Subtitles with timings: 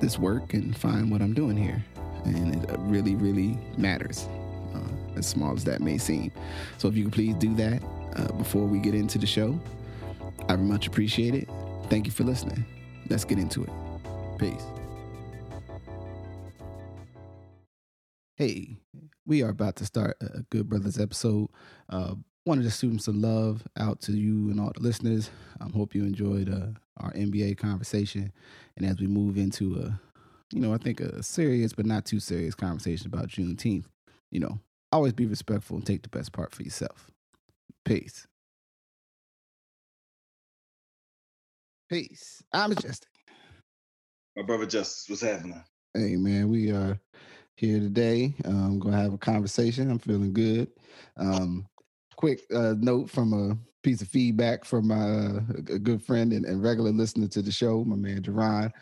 [0.00, 1.84] this work and find what I'm doing here.
[2.24, 4.26] And it really, really matters,
[4.74, 6.32] uh, as small as that may seem.
[6.78, 7.82] So if you could please do that
[8.16, 9.58] uh, before we get into the show,
[10.48, 11.48] I much appreciate it.
[11.88, 12.64] Thank you for listening.
[13.08, 13.70] Let's get into it.
[14.38, 14.64] Peace.
[18.34, 18.76] Hey,
[19.24, 21.48] we are about to start a Good Brothers episode.
[21.88, 25.30] Uh, wanted to shoot some love out to you and all the listeners.
[25.60, 28.32] I um, hope you enjoyed uh, our NBA conversation.
[28.76, 30.00] And as we move into a,
[30.52, 33.86] you know, I think a serious but not too serious conversation about Juneteenth,
[34.30, 34.60] you know,
[34.92, 37.10] always be respectful and take the best part for yourself.
[37.84, 38.28] Peace.
[41.90, 42.42] Peace.
[42.52, 43.08] I'm Majestic.
[44.36, 45.62] My brother Justice, what's happening?
[45.94, 46.98] Hey man, we are
[47.56, 48.34] here today.
[48.44, 49.90] I'm um, gonna have a conversation.
[49.90, 50.68] I'm feeling good.
[51.16, 51.66] Um,
[52.16, 55.40] quick uh, note from a piece of feedback from my uh,
[55.74, 58.72] a good friend and, and, regular listener to the show, my man Jerron,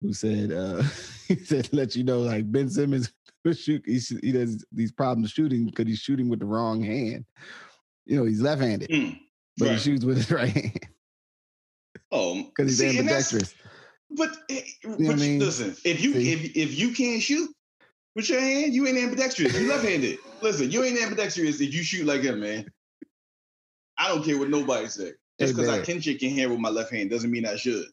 [0.00, 0.82] who said uh,
[1.28, 3.12] he said let you know like Ben Simmons
[3.52, 7.24] shoot he, he does these problems shooting because he's shooting with the wrong hand.
[8.06, 9.18] You know he's left-handed, mm,
[9.58, 9.74] but right.
[9.74, 10.80] he shoots with his right hand.
[12.10, 13.54] Oh, because he's see, ambidextrous.
[14.10, 15.40] But, eh, you know I mean?
[15.40, 17.50] listen, if you if if you can't shoot
[18.14, 19.58] with your hand, you ain't ambidextrous.
[19.58, 20.18] You left-handed.
[20.40, 22.66] listen, you ain't ambidextrous if you shoot like him, man.
[23.98, 25.12] I don't care what nobody say.
[25.40, 27.56] Just because hey, I can shake your hand with my left hand doesn't mean I
[27.56, 27.86] should.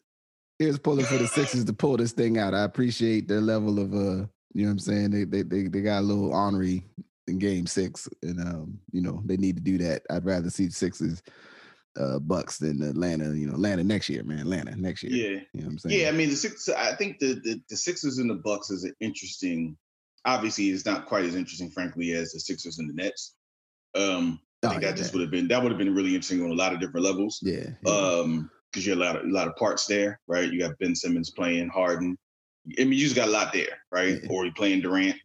[0.58, 2.54] Here's pulling for the Sixers to pull this thing out.
[2.54, 5.10] I appreciate their level of uh, you know what I'm saying?
[5.10, 6.84] They they they, they got a little ornery
[7.26, 8.08] in game six.
[8.22, 10.02] And um, you know, they need to do that.
[10.10, 11.22] I'd rather see the Sixers
[11.98, 14.38] uh Bucks than Atlanta, you know, Atlanta next year, man.
[14.38, 15.12] Atlanta next year.
[15.12, 15.40] Yeah.
[15.52, 16.00] You know what I'm saying?
[16.00, 18.84] Yeah, I mean the six I think the, the the Sixers and the Bucks is
[18.84, 19.76] an interesting
[20.24, 23.34] obviously it's not quite as interesting, frankly, as the Sixers and the Nets.
[23.94, 26.42] Um, I think oh, that just would have been that would have been really interesting
[26.44, 27.40] on a lot of different levels.
[27.42, 27.70] Yeah.
[27.84, 27.92] yeah.
[27.92, 30.50] Um, because you have a lot of a lot of parts there, right?
[30.50, 32.16] You got Ben Simmons playing Harden.
[32.78, 34.20] I mean, you just got a lot there, right?
[34.22, 34.30] Yeah.
[34.30, 35.16] Or you playing Durant.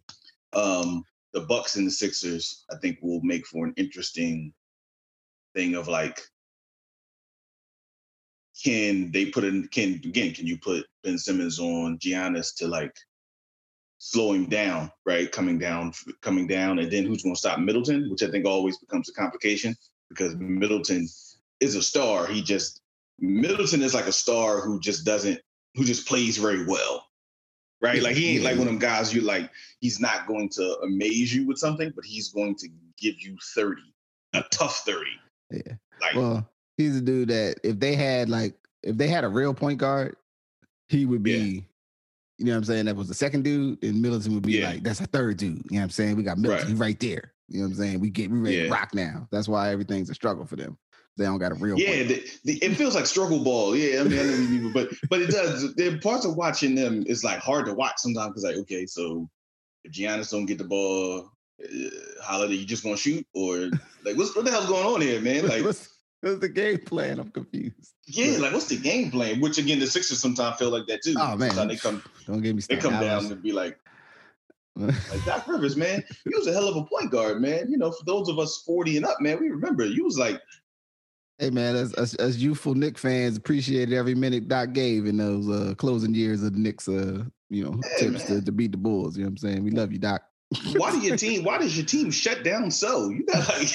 [0.53, 1.03] Um,
[1.33, 4.53] the Bucks and the Sixers, I think, will make for an interesting
[5.55, 6.19] thing of like,
[8.63, 9.67] can they put in?
[9.67, 10.33] Can again?
[10.33, 12.93] Can you put Ben Simmons on Giannis to like
[13.99, 15.31] slow him down, right?
[15.31, 18.77] Coming down, coming down, and then who's going to stop Middleton, which I think always
[18.77, 19.75] becomes a complication
[20.09, 21.07] because Middleton
[21.59, 22.27] is a star.
[22.27, 22.81] He just
[23.19, 25.39] Middleton is like a star who just doesn't,
[25.75, 27.05] who just plays very well,
[27.81, 28.01] right?
[28.01, 29.49] Like he ain't like one of them guys you like.
[29.79, 33.93] He's not going to amaze you with something, but he's going to give you thirty,
[34.33, 35.11] a tough thirty.
[35.51, 35.73] Yeah.
[35.99, 36.47] Like, well,
[36.77, 38.53] he's a dude that if they had like
[38.83, 40.15] if they had a real point guard,
[40.89, 41.31] he would be.
[41.31, 41.61] Yeah
[42.37, 42.85] you know what I'm saying?
[42.85, 44.69] That was the second dude, and Middleton would be yeah.
[44.69, 45.57] like, that's a third dude.
[45.57, 46.15] You know what I'm saying?
[46.17, 47.33] We got Middleton right, right there.
[47.47, 47.99] You know what I'm saying?
[47.99, 48.63] We get we ready yeah.
[48.63, 49.27] to rock now.
[49.31, 50.77] That's why everything's a struggle for them.
[51.17, 51.79] They don't got a real.
[51.79, 53.75] Yeah, the, the, it feels like struggle ball.
[53.75, 55.73] Yeah, I mean, I but but it does.
[55.73, 59.27] The parts of watching them is like hard to watch sometimes because like, okay, so
[59.83, 61.31] if Giannis don't get the ball,
[61.63, 61.89] uh,
[62.21, 63.69] Holiday, you just gonna shoot or
[64.05, 65.47] like what's what the hell's going on here, man?
[65.47, 65.63] Like.
[65.63, 67.19] What's the game plan?
[67.19, 67.93] I'm confused.
[68.05, 69.39] Yeah, like what's the game plan?
[69.39, 71.15] Which again, the Sixers sometimes feel like that too.
[71.17, 72.03] Oh man, sometimes they come.
[72.25, 72.61] Don't get me.
[72.61, 72.83] Started.
[72.83, 73.77] They come down and be like,
[74.77, 77.69] like Doc Rivers, man, he was a hell of a point guard, man.
[77.69, 80.41] You know, for those of us 40 and up, man, we remember you was like.
[81.39, 85.47] Hey man, as, as, as youthful Knick fans, appreciated every minute Doc gave in those
[85.47, 88.77] uh, closing years of the Knicks, uh, you know, hey, tips to, to beat the
[88.77, 89.15] Bulls.
[89.15, 89.63] You know what I'm saying?
[89.63, 90.23] We love you, Doc.
[90.77, 91.43] why do your team?
[91.43, 93.09] Why does your team shut down so?
[93.09, 93.69] You got like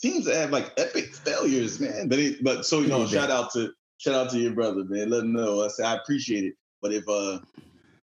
[0.00, 2.08] teams that have like epic failures, man.
[2.08, 5.10] But it, but so you know, shout out to shout out to your brother, man.
[5.10, 5.64] Let him know.
[5.64, 6.54] I say I appreciate it.
[6.82, 7.38] But if uh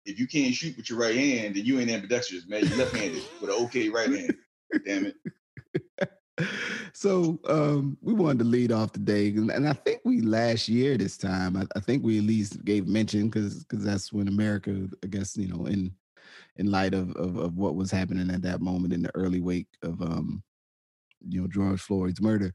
[0.05, 2.67] if you can't shoot with your right hand, then you ain't ambidextrous, man.
[2.67, 4.35] You're left-handed with an okay right hand.
[4.87, 6.09] Damn it.
[6.93, 11.19] so um, we wanted to lead off today, and I think we last year this
[11.19, 11.57] time.
[11.57, 15.37] I, I think we at least gave mention because because that's when America, I guess
[15.37, 15.93] you know, in
[16.57, 19.69] in light of, of, of what was happening at that moment in the early wake
[19.83, 20.43] of um,
[21.27, 22.55] you know George Floyd's murder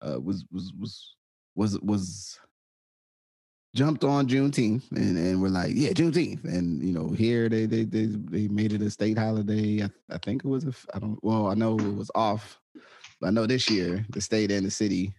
[0.00, 1.14] uh, was was was
[1.54, 2.38] was was
[3.74, 7.84] jumped on Juneteenth and and we're like yeah Juneteenth and you know here they they
[7.84, 11.18] they, they made it a state holiday I, I think it was a I don't
[11.22, 12.58] well I know it was off
[13.20, 15.14] but I know this year the state and the city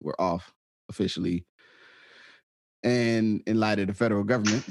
[0.00, 0.54] were off
[0.88, 1.44] officially
[2.82, 4.64] and in light of the federal government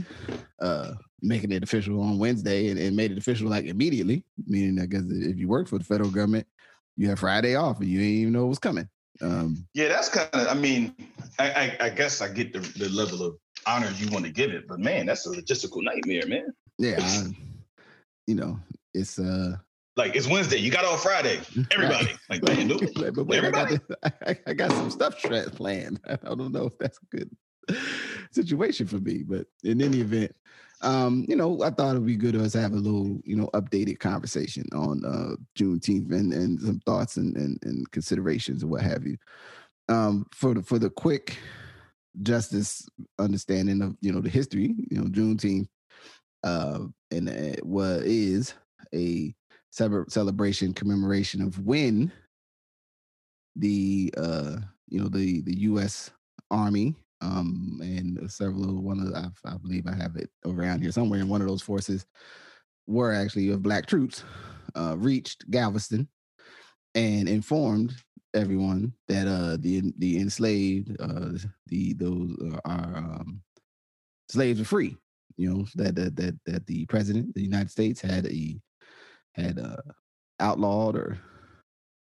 [0.60, 4.24] uh making it official on Wednesday and, and made it official like immediately.
[4.48, 6.48] Meaning, I guess if you work for the federal government,
[7.00, 8.90] you have Friday off and you didn't even know it was coming.
[9.22, 10.48] Um, yeah, that's kind of.
[10.48, 10.94] I mean,
[11.40, 14.52] I, I, I guess I get the, the level of honor you want to give
[14.52, 16.54] it, but man, that's a logistical nightmare, man.
[16.78, 17.28] Yeah, I,
[18.28, 18.60] you know,
[18.94, 19.56] it's uh
[19.96, 20.58] like it's Wednesday.
[20.58, 21.40] You got off Friday.
[21.72, 22.78] Everybody, like man, no,
[23.12, 23.80] but wait, everybody.
[24.04, 25.22] I got, I, I got some stuff
[25.54, 26.02] planned.
[26.06, 27.30] I don't know if that's a good
[28.32, 30.36] situation for me, but in any event,
[30.82, 33.50] um, you know, I thought it'd be good to us have a little, you know,
[33.54, 38.82] updated conversation on uh Juneteenth and and some thoughts and and, and considerations and what
[38.82, 39.18] have you.
[39.90, 41.38] Um, for the for the quick
[42.22, 42.88] justice
[43.18, 45.68] understanding of you know the history, you know, Juneteenth,
[46.44, 46.80] uh,
[47.12, 48.54] and was is
[48.94, 49.34] a
[49.72, 52.12] celebration commemoration of when
[53.56, 56.12] the uh you know the the U.S.
[56.50, 61.20] Army um, and several one of I, I believe I have it around here somewhere.
[61.20, 62.06] And one of those forces
[62.88, 64.24] were actually of black troops
[64.76, 66.08] uh, reached Galveston
[66.96, 67.94] and informed
[68.34, 71.32] everyone that uh, the the enslaved uh,
[71.68, 73.42] the those uh, are um,
[74.30, 74.98] slaves are free.
[75.38, 78.60] You know that that that that the president, the United States, had a
[79.34, 79.78] had uh,
[80.40, 81.18] outlawed or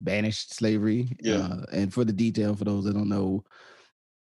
[0.01, 1.15] banished slavery.
[1.21, 1.37] Yeah.
[1.37, 3.43] Uh, and for the detail, for those that don't know,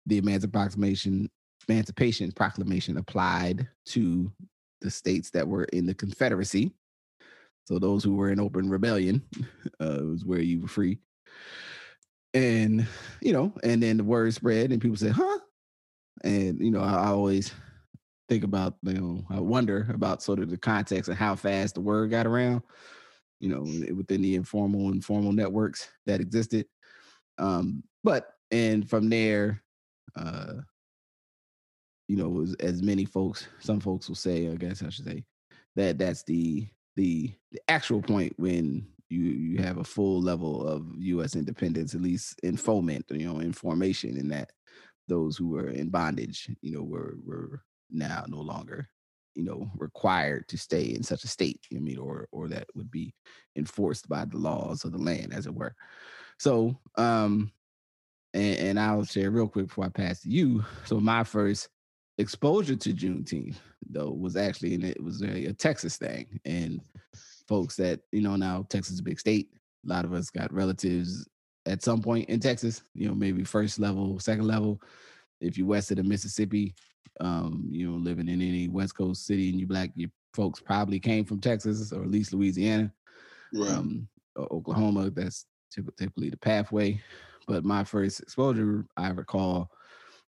[0.06, 1.28] the Emancipation
[1.68, 4.30] Emancipation Proclamation applied to
[4.80, 6.72] the states that were in the Confederacy.
[7.64, 9.22] So those who were in open rebellion
[9.80, 10.98] uh, was where you were free.
[12.34, 12.86] And
[13.20, 15.38] you know, and then the word spread, and people said, "Huh?"
[16.22, 17.52] And you know, I, I always
[18.28, 21.80] think about you know, I wonder about sort of the context and how fast the
[21.80, 22.62] word got around.
[23.40, 26.66] You know, within the informal and formal networks that existed.
[27.38, 29.62] Um, but and from there,
[30.16, 30.54] uh,
[32.08, 35.24] you know, as, as many folks, some folks will say, I guess I should say,
[35.74, 36.66] that that's the
[36.96, 41.36] the the actual point when you you have a full level of U.S.
[41.36, 44.52] independence, at least in foment, you know, in formation, in that
[45.08, 48.88] those who were in bondage, you know, were were now no longer,
[49.34, 51.60] you know, required to stay in such a state.
[51.74, 53.14] I mean, or or that would be
[53.56, 55.74] enforced by the laws of the land, as it were.
[56.38, 57.52] So, um,
[58.36, 60.64] and, and I'll share real quick before I pass to you.
[60.84, 61.68] So my first
[62.18, 63.56] exposure to Juneteenth
[63.88, 66.80] though was actually and it was a, a, Texas thing, and
[67.48, 69.48] folks that you know now Texas is a big state.
[69.84, 71.26] A lot of us got relatives
[71.64, 72.82] at some point in Texas.
[72.94, 74.80] You know, maybe first level, second level.
[75.40, 76.74] If you're west of the Mississippi,
[77.20, 80.98] um, you know, living in any West Coast city and you black, your folks probably
[80.98, 82.92] came from Texas or at least Louisiana,
[83.54, 83.70] right.
[83.70, 85.10] um, Oklahoma.
[85.10, 87.00] That's typically the pathway.
[87.46, 89.70] But my first exposure, I recall,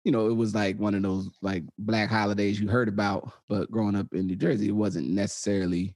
[0.05, 3.71] you know, it was like one of those like black holidays you heard about, but
[3.71, 5.95] growing up in New Jersey, it wasn't necessarily,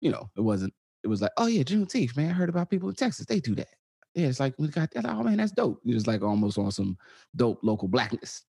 [0.00, 0.72] you know, it wasn't,
[1.04, 2.30] it was like, oh yeah, Juneteenth, man.
[2.30, 3.68] I heard about people in Texas, they do that.
[4.14, 5.06] Yeah, it's like we got that.
[5.06, 5.80] Oh man, that's dope.
[5.86, 6.96] It was like almost on some
[7.36, 8.42] dope local blackness.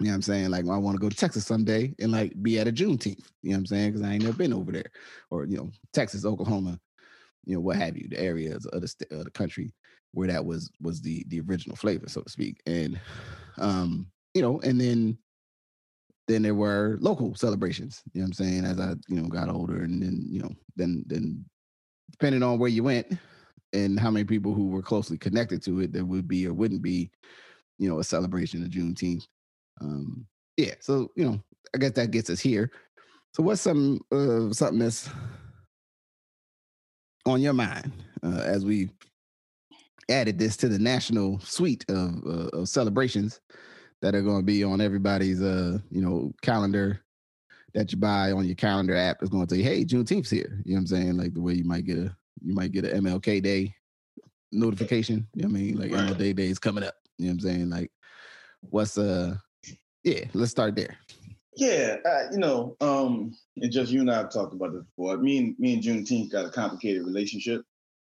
[0.00, 0.50] You know what I'm saying?
[0.50, 3.24] Like I want to go to Texas someday and like be at a Juneteenth.
[3.42, 3.92] You know what I'm saying?
[3.92, 4.90] Because I ain't never been over there,
[5.30, 6.78] or you know, Texas, Oklahoma,
[7.44, 9.72] you know, what have you, the areas of the, of the country
[10.14, 12.60] where that was was the the original flavor, so to speak.
[12.66, 12.98] And
[13.58, 15.18] um, you know, and then
[16.26, 18.02] then there were local celebrations.
[18.12, 18.64] You know what I'm saying?
[18.64, 21.44] As I, you know, got older and then, you know, then then
[22.10, 23.18] depending on where you went
[23.72, 26.82] and how many people who were closely connected to it, there would be or wouldn't
[26.82, 27.10] be,
[27.78, 29.26] you know, a celebration of Juneteenth.
[29.80, 31.40] Um, yeah, so you know,
[31.74, 32.70] I guess that gets us here.
[33.34, 35.10] So what's some uh, something that's
[37.26, 37.92] on your mind
[38.22, 38.90] uh, as we
[40.08, 43.40] added this to the national suite of, uh, of celebrations
[44.02, 47.00] that are going to be on everybody's uh you know calendar
[47.74, 50.62] that you buy on your calendar app is going to tell you, hey, Juneteenth's here.
[50.64, 51.16] You know what I'm saying?
[51.16, 53.74] Like the way you might get a you might get an MLK Day
[54.52, 55.26] notification.
[55.34, 55.76] You know what I mean?
[55.76, 55.90] Like.
[55.90, 56.94] MLK Day is coming up.
[57.18, 57.70] You know what I'm saying?
[57.70, 57.90] Like
[58.60, 59.34] what's uh
[60.04, 60.96] yeah, let's start there.
[61.56, 65.16] Yeah, uh, you know, um, and just you and I have talked about this before.
[65.18, 67.62] Me and me and Juneteenth got a complicated relationship,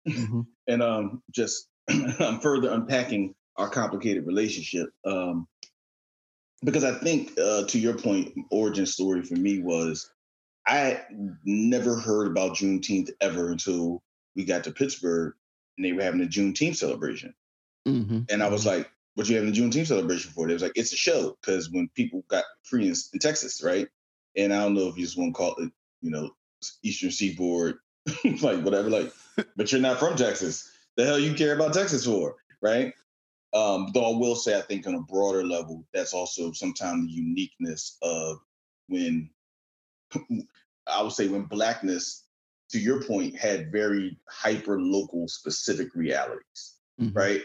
[0.08, 0.42] mm-hmm.
[0.68, 1.68] and um, just
[2.20, 4.90] I'm further unpacking our complicated relationship.
[5.06, 5.48] Um,
[6.64, 10.10] because I think, uh, to your point, origin story for me was
[10.66, 11.02] I
[11.46, 14.02] never heard about Juneteenth ever until
[14.36, 15.34] we got to Pittsburgh
[15.78, 17.34] and they were having a Juneteenth celebration.
[17.88, 18.22] Mm-hmm.
[18.30, 18.80] And I was mm-hmm.
[18.80, 20.48] like, what you having a Juneteenth celebration for?
[20.48, 23.88] They was like, it's a show because when people got free in, in, Texas, right?
[24.36, 26.32] And I don't know if you just want to call it, you know,
[26.84, 27.80] Eastern Seaboard,
[28.42, 29.12] like whatever, like,
[29.56, 32.94] but you're not from Texas the hell you care about Texas for, right?
[33.54, 37.14] Um, though I will say, I think on a broader level, that's also sometimes the
[37.14, 38.38] uniqueness of
[38.88, 39.30] when
[40.88, 42.24] I would say when blackness,
[42.72, 47.18] to your point, had very hyper local specific realities, mm-hmm.
[47.18, 47.42] right?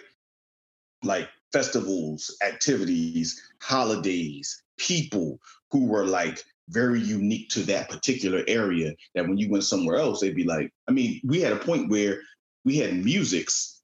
[1.05, 5.39] Like festivals, activities, holidays, people
[5.71, 10.21] who were like very unique to that particular area that when you went somewhere else,
[10.21, 12.21] they'd be like, I mean, we had a point where
[12.65, 13.81] we had musics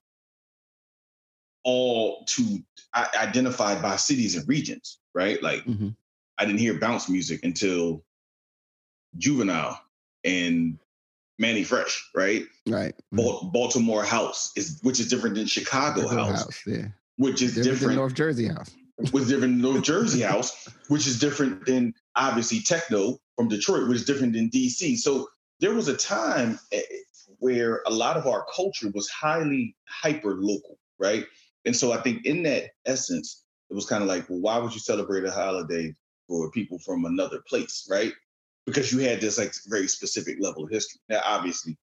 [1.63, 2.59] all to
[2.95, 5.41] identified by cities and regions, right?
[5.43, 5.89] Like mm-hmm.
[6.37, 8.03] I didn't hear bounce music until
[9.17, 9.79] Juvenile
[10.23, 10.79] and
[11.37, 12.45] Mannie Fresh, right?
[12.67, 12.95] Right.
[13.13, 13.49] Mm-hmm.
[13.49, 16.87] Baltimore House is which is different than Chicago House, House, yeah.
[17.17, 18.71] Which is different, different North Jersey House.
[19.13, 23.99] was different than North Jersey House, which is different than obviously techno from Detroit, which
[23.99, 24.97] is different than DC.
[24.97, 26.81] So there was a time eh,
[27.39, 31.25] where a lot of our culture was highly hyper local, right?
[31.65, 34.73] And so I think in that essence, it was kind of like, well, why would
[34.73, 35.95] you celebrate a holiday
[36.27, 38.13] for people from another place, right?
[38.65, 40.99] Because you had this like very specific level of history.
[41.09, 41.77] Now, obviously,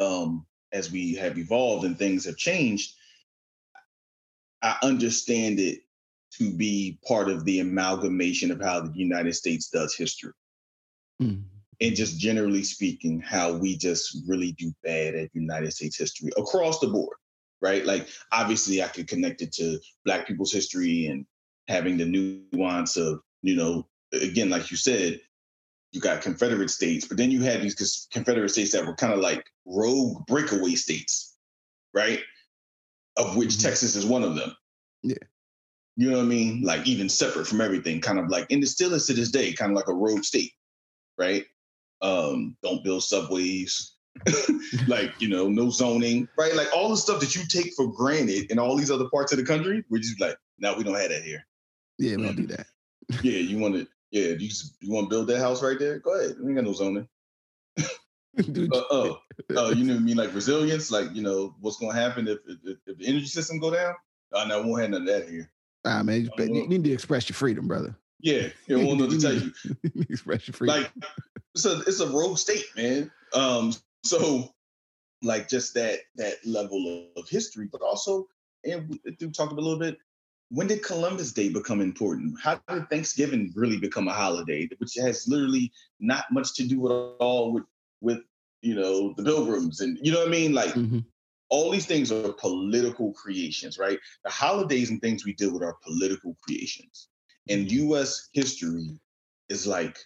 [0.00, 2.94] um, as we have evolved and things have changed,
[4.62, 5.80] I understand it
[6.38, 10.32] to be part of the amalgamation of how the United States does history.
[11.22, 11.44] Mm.
[11.80, 16.80] And just generally speaking, how we just really do bad at United States history across
[16.80, 17.16] the board,
[17.60, 17.84] right?
[17.84, 21.26] Like, obviously, I could connect it to Black people's history and
[21.68, 22.06] having the
[22.52, 25.20] nuance of, you know, again, like you said,
[25.92, 29.20] you got Confederate states, but then you had these Confederate states that were kind of
[29.20, 31.36] like rogue breakaway states,
[31.94, 32.20] right?
[33.16, 33.68] Of which mm-hmm.
[33.68, 34.54] Texas is one of them.
[35.02, 35.16] Yeah.
[35.96, 36.62] You know what I mean?
[36.62, 39.52] Like even separate from everything, kind of like, and it still is to this day,
[39.52, 40.52] kind of like a rogue state,
[41.18, 41.46] right?
[42.02, 43.96] Um, don't build subways,
[44.86, 46.54] like you know, no zoning, right?
[46.54, 49.38] Like all the stuff that you take for granted in all these other parts of
[49.38, 51.46] the country, we're just like, no, we don't have that here.
[51.98, 52.66] Yeah, we don't do that.
[53.22, 55.98] yeah, you want to, yeah, you just, you want to build that house right there?
[55.98, 56.36] Go ahead.
[56.40, 57.08] We ain't got no zoning.
[57.78, 57.82] uh,
[58.90, 59.18] oh,
[59.56, 60.16] uh, you know what I mean?
[60.16, 63.58] Like resilience, like you know what's going to happen if, if, if the energy system
[63.58, 63.94] go down.
[64.34, 65.50] I no, we won't have none of that here.
[65.84, 67.94] Nah, man, you, you need to express your freedom, brother.
[68.20, 69.52] Yeah, yeah, won't know to tell you.
[70.10, 70.82] express your freedom.
[70.82, 70.92] Like
[71.56, 73.10] it's a it's a rogue state, man.
[73.32, 73.72] Um,
[74.04, 74.54] so
[75.22, 78.26] like just that that level of history, but also
[78.64, 79.96] and we talked a little bit.
[80.50, 82.38] When did Columbus Day become important?
[82.40, 86.92] How did Thanksgiving really become a holiday, which has literally not much to do at
[87.18, 87.64] all with
[88.00, 88.20] with
[88.60, 90.52] you know the Pilgrims and you know what I mean?
[90.52, 90.98] Like mm-hmm
[91.48, 94.00] all these things are political creations, right?
[94.24, 97.06] The holidays and things we deal with are political creations.
[97.48, 98.98] And US history
[99.48, 99.96] is like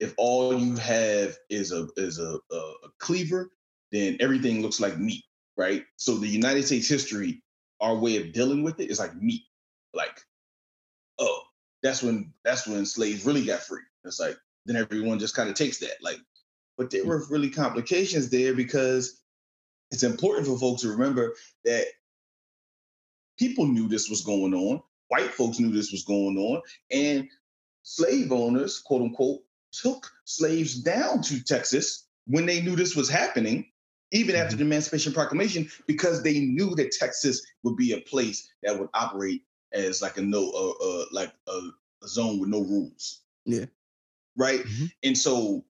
[0.00, 3.50] if all you have is a is a, a, a cleaver,
[3.92, 5.24] then everything looks like meat,
[5.56, 5.84] right?
[5.96, 7.42] So the United States history,
[7.80, 9.42] our way of dealing with it is like meat.
[9.94, 10.20] Like,
[11.18, 11.42] oh,
[11.82, 13.82] that's when that's when slaves really got free.
[14.04, 14.36] It's like
[14.66, 15.96] then everyone just kind of takes that.
[16.00, 16.18] Like,
[16.76, 17.08] but there mm.
[17.08, 19.20] were really complications there because
[19.90, 21.86] it's important for folks to remember that
[23.38, 24.82] people knew this was going on.
[25.08, 26.60] White folks knew this was going on.
[26.90, 27.28] And
[27.82, 29.40] slave owners, quote unquote,
[29.72, 33.66] took slaves down to Texas when they knew this was happening,
[34.12, 34.58] even after mm-hmm.
[34.58, 39.42] the Emancipation Proclamation, because they knew that Texas would be a place that would operate
[39.72, 41.60] as like a no, uh, uh like a,
[42.02, 43.22] a, zone with no rules.
[43.44, 43.66] Yeah.
[44.36, 44.60] Right.
[44.60, 44.86] Mm-hmm.
[45.02, 45.64] And so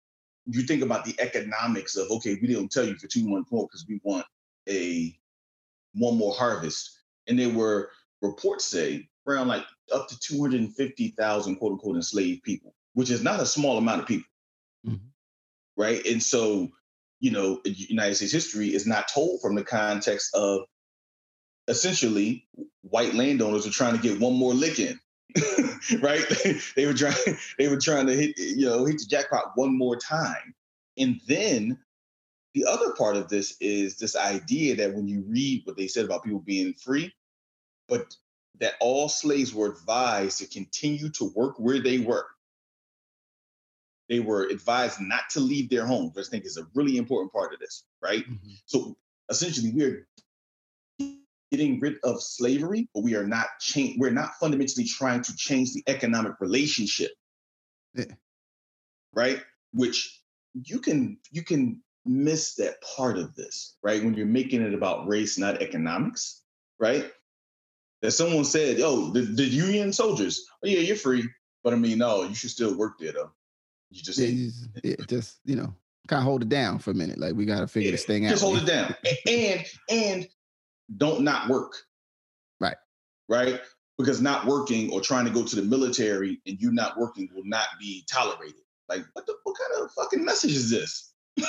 [0.47, 3.67] you think about the economics of okay, we didn't tell you for two months more
[3.67, 4.26] because we want
[4.69, 5.17] a
[5.95, 7.90] one more harvest, and there were
[8.23, 12.75] reports say around like up to two hundred and fifty thousand quote unquote enslaved people,
[12.99, 14.28] which is not a small amount of people,
[14.85, 14.97] mm-hmm.
[15.76, 16.05] right?
[16.05, 16.69] And so
[17.21, 20.62] you know, United States history is not told from the context of
[21.69, 22.45] essentially
[22.83, 24.99] white landowners are trying to get one more lick in.
[26.00, 26.25] right?
[26.76, 27.14] they were trying
[27.57, 30.52] they were trying to hit you know hit the jackpot one more time.
[30.97, 31.78] And then
[32.55, 36.05] the other part of this is this idea that when you read what they said
[36.05, 37.14] about people being free,
[37.87, 38.17] but
[38.59, 42.26] that all slaves were advised to continue to work where they were.
[44.09, 47.33] They were advised not to leave their homes, which I think is a really important
[47.33, 48.25] part of this, right?
[48.25, 48.50] Mm-hmm.
[48.67, 48.97] So
[49.29, 50.07] essentially, we're
[51.50, 53.99] getting rid of slavery, but we are not change.
[53.99, 57.11] We're not fundamentally trying to change the economic relationship,
[57.95, 58.05] yeah.
[59.12, 59.43] right?
[59.73, 60.23] Which
[60.55, 64.03] you can you can miss that part of this, right?
[64.03, 66.43] When you're making it about race, not economics,
[66.79, 67.11] right?
[68.03, 71.29] That someone said, "Oh, the, the union soldiers, oh yeah, you're free,"
[71.62, 73.33] but I mean, no, you should still work there though.
[73.90, 74.50] You just, yeah,
[74.85, 75.75] yeah, just you know,
[76.09, 77.18] kind of hold it down for a minute.
[77.18, 78.30] Like we got to figure yeah, this thing out.
[78.30, 78.95] Just hold it down,
[79.26, 80.28] and and
[80.97, 81.75] don't not work.
[82.61, 82.76] Right.
[83.28, 83.61] Right.
[83.99, 87.45] Because not working or trying to go to the military and you not working will
[87.45, 88.62] not be tolerated.
[88.88, 91.12] Like, what the what kind of fucking message is this?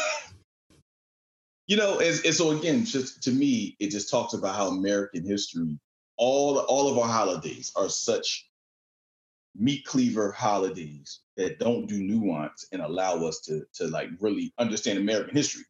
[1.67, 5.23] you know, and, and so again, just to me, it just talks about how American
[5.23, 5.79] history,
[6.17, 8.48] all all of our holidays are such
[9.59, 14.97] meat cleaver holidays that don't do nuance and allow us to to like really understand
[14.97, 15.63] American history.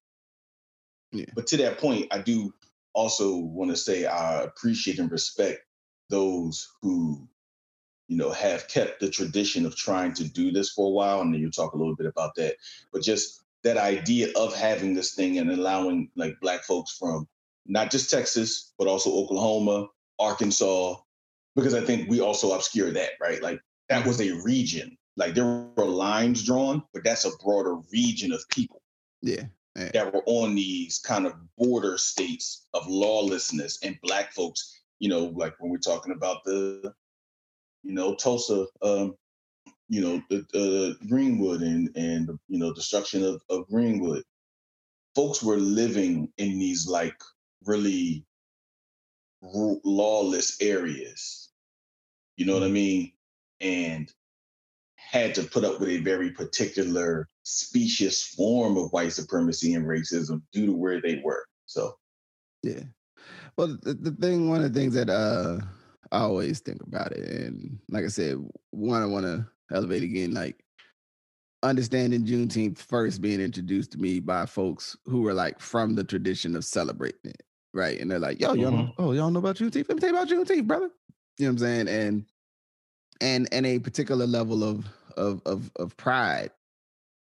[1.11, 1.25] Yeah.
[1.33, 2.53] But to that point, I do
[2.93, 5.61] also want to say I appreciate and respect
[6.09, 7.27] those who,
[8.07, 11.21] you know, have kept the tradition of trying to do this for a while.
[11.21, 12.55] And then you'll talk a little bit about that.
[12.93, 17.27] But just that idea of having this thing and allowing like black folks from
[17.65, 19.87] not just Texas, but also Oklahoma,
[20.19, 20.95] Arkansas,
[21.55, 23.41] because I think we also obscure that, right?
[23.41, 24.97] Like that was a region.
[25.17, 28.81] Like there were lines drawn, but that's a broader region of people.
[29.21, 29.43] Yeah.
[29.75, 29.89] yeah.
[29.93, 35.25] That were on these kind of border states of lawlessness and black folks, you know,
[35.25, 36.93] like when we're talking about the,
[37.83, 39.15] you know, Tulsa, um,
[39.89, 44.23] you know, the uh, Greenwood and and you know, destruction of, of Greenwood.
[45.15, 47.19] Folks were living in these like
[47.65, 48.23] really
[49.41, 51.49] lawless areas.
[52.37, 52.73] You know what I mm-hmm.
[52.73, 53.11] mean?
[53.61, 54.11] And
[54.95, 60.41] had to put up with a very particular specious form of white supremacy and racism
[60.53, 61.43] due to where they were.
[61.65, 61.95] So,
[62.61, 62.83] yeah.
[63.57, 65.59] Well, the, the thing, one of the things that uh,
[66.11, 68.37] I always think about it, and like I said,
[68.71, 70.63] one I want to elevate again, like
[71.63, 76.55] understanding Juneteenth first being introduced to me by folks who were like from the tradition
[76.55, 77.99] of celebrating it, right?
[77.99, 78.77] And they're like, "Yo, y'all, mm-hmm.
[78.77, 79.89] know, oh, y'all know about Juneteenth?
[79.89, 80.89] Let me tell you about Juneteenth, brother."
[81.37, 81.87] You know what I'm saying?
[81.87, 82.25] And
[83.21, 84.85] and and a particular level of
[85.17, 86.51] of of of pride,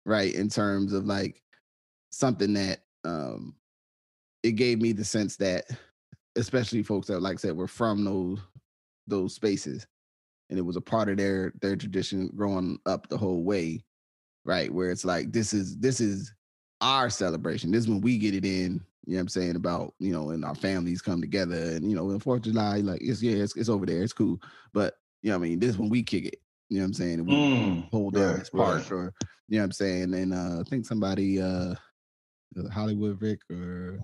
[0.04, 0.34] right?
[0.34, 1.42] In terms of like
[2.10, 3.54] something that um
[4.42, 5.64] it gave me the sense that
[6.36, 8.38] especially folks that like I said were from those
[9.06, 9.86] those spaces
[10.50, 13.82] and it was a part of their their tradition growing up the whole way
[14.44, 16.32] right where it's like this is this is
[16.80, 19.94] our celebration this is when we get it in you know what i'm saying about
[19.98, 23.00] you know and our families come together and you know in fourth of july like
[23.02, 24.40] it's yeah it's, it's over there it's cool
[24.72, 25.58] but you know what I mean?
[25.58, 26.40] This when we kick it.
[26.68, 27.24] You know what I'm saying?
[27.24, 28.92] We mm, hold down right, this part right.
[28.92, 29.14] or
[29.48, 30.14] you know what I'm saying?
[30.14, 31.74] And uh, I think somebody uh
[32.72, 34.00] Hollywood Rick or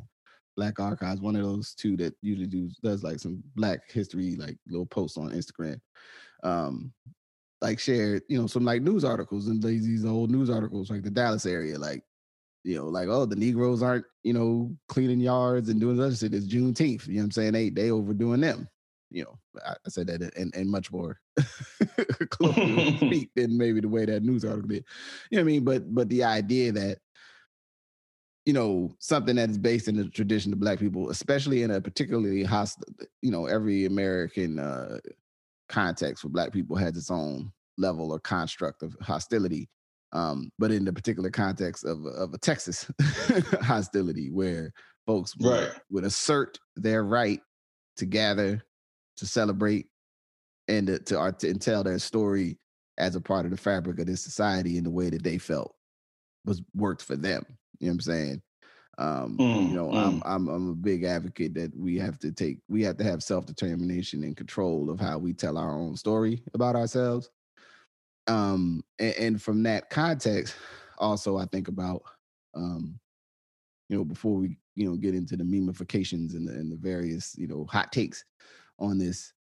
[0.57, 4.57] Black Archives, one of those two that usually do does like some black history, like
[4.68, 5.81] little posts on Instagram.
[6.42, 6.92] Um,
[7.61, 11.11] like shared, you know, some like news articles and these old news articles, like the
[11.11, 12.03] Dallas area, like,
[12.62, 16.35] you know, like, oh, the Negroes aren't, you know, cleaning yards and doing other shit.
[16.35, 17.07] It's Juneteenth.
[17.07, 17.53] You know what I'm saying?
[17.53, 18.68] They they overdoing them
[19.14, 21.20] you know, I, said that and, in much more
[22.31, 24.85] colloquial speak than maybe the way that news article did.
[25.31, 25.64] You know what I mean?
[25.64, 26.98] But but the idea that
[28.44, 31.81] you know something that is based in the tradition of black people, especially in a
[31.81, 32.88] particularly hostile,
[33.22, 34.98] you know, every American uh,
[35.68, 39.68] context for black people has its own level or construct of hostility.
[40.12, 42.90] Um, but in the particular context of of a Texas
[43.62, 44.72] hostility, where
[45.07, 45.70] folks would, right.
[45.90, 47.40] would assert their right
[47.96, 48.64] to gather
[49.16, 49.87] to celebrate
[50.68, 52.59] and to, to, art, and tell their story
[52.98, 55.74] as a part of the fabric of this society in the way that they felt
[56.44, 57.44] was worked for them.
[57.81, 58.42] You know what I'm saying?
[58.96, 59.96] Um, mm, you know, mm.
[59.96, 63.22] I'm I'm I'm a big advocate that we have to take we have to have
[63.22, 67.31] self determination and control of how we tell our own story about ourselves.
[68.27, 70.55] Um, and, and from that context,
[70.98, 72.03] also I think about
[72.55, 72.98] um,
[73.88, 77.35] you know, before we you know get into the memifications and the, and the various
[77.37, 78.24] you know hot takes
[78.79, 79.33] on this,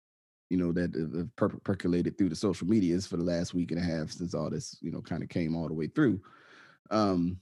[0.49, 3.79] you know, that have per- percolated through the social medias for the last week and
[3.79, 6.21] a half since all this, you know, kind of came all the way through.
[6.91, 7.39] Um,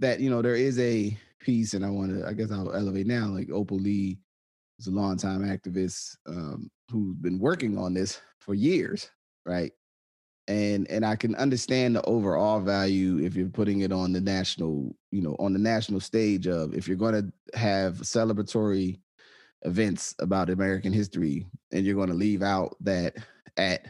[0.00, 3.06] that you know there is a piece, and I want to, I guess I'll elevate
[3.06, 3.26] now.
[3.26, 4.18] Like Opal Lee
[4.78, 9.10] is a longtime activist um, who's been working on this for years,
[9.46, 9.72] right?
[10.48, 14.94] and and I can understand the overall value if you're putting it on the national,
[15.10, 18.98] you know, on the national stage of if you're going to have celebratory
[19.64, 23.16] events about American history, and you're going to leave out that
[23.56, 23.86] at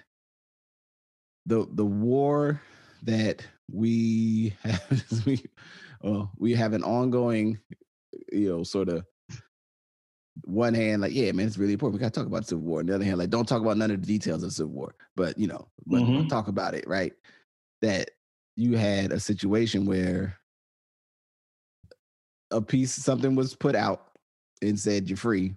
[1.46, 2.60] the the war
[3.02, 5.44] that we have we
[6.04, 7.58] well, we have an ongoing,
[8.30, 9.06] you know, sort of
[10.44, 11.98] one hand, like, yeah, man, it's really important.
[11.98, 12.80] We got to talk about Civil War.
[12.80, 14.94] On the other hand, like, don't talk about none of the details of Civil War,
[15.16, 16.28] but you know, but mm-hmm.
[16.28, 17.14] talk about it, right?
[17.80, 18.10] That
[18.54, 20.36] you had a situation where
[22.50, 24.18] a piece, something was put out
[24.60, 25.54] and said you're free,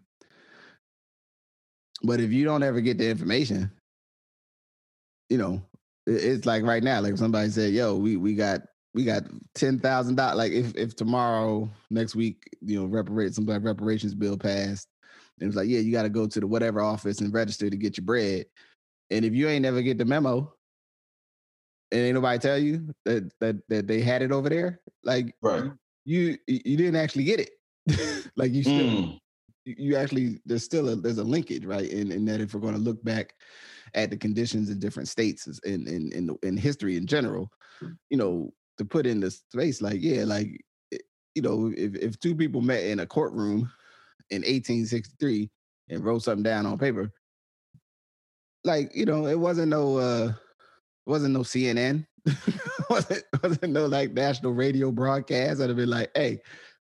[2.04, 3.72] but if you don't ever get the information,
[5.30, 5.62] you know,
[6.06, 8.62] it's like right now, like somebody said, "Yo, we we got
[8.94, 9.24] we got
[9.56, 14.38] ten thousand dollars." Like if if tomorrow, next week, you know, reparate some reparations bill
[14.38, 14.88] passed,
[15.40, 17.78] and it's like, yeah, you got to go to the whatever office and register to
[17.78, 18.46] get your bread.
[19.10, 20.54] And if you ain't never get the memo,
[21.92, 24.80] and ain't nobody tell you that that that they had it over there.
[25.04, 25.72] Like Right.
[26.06, 28.32] you you didn't actually get it.
[28.36, 29.20] like you still Mm.
[29.78, 32.74] You actually there's still a there's a linkage right in, in that if we're going
[32.74, 33.36] to look back
[33.94, 37.52] at the conditions in different states in in in, in history in general
[38.10, 40.64] you know to put in the space like yeah like
[41.36, 43.70] you know if, if two people met in a courtroom
[44.30, 45.50] in 1863
[45.90, 47.12] and wrote something down on paper
[48.64, 50.32] like you know it wasn't no uh
[51.06, 52.06] wasn't no cnn
[52.90, 56.40] wasn't wasn't no like national radio broadcast that'd have been like hey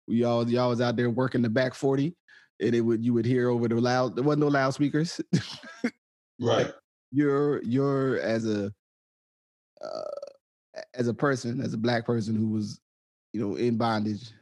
[0.06, 2.14] we all y'all was out there working the back 40
[2.62, 5.20] and it would you would hear over the loud there wasn't no loudspeakers
[6.40, 6.72] Right.
[7.10, 8.72] you're you're as a
[9.82, 12.80] uh, as a person as a black person who was
[13.32, 14.32] you know in bondage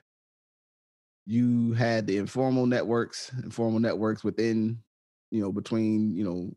[1.27, 4.79] you had the informal networks informal networks within
[5.31, 6.51] you know between you know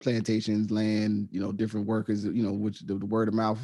[0.00, 3.58] plantations land you know different workers you know which the, the word of mouth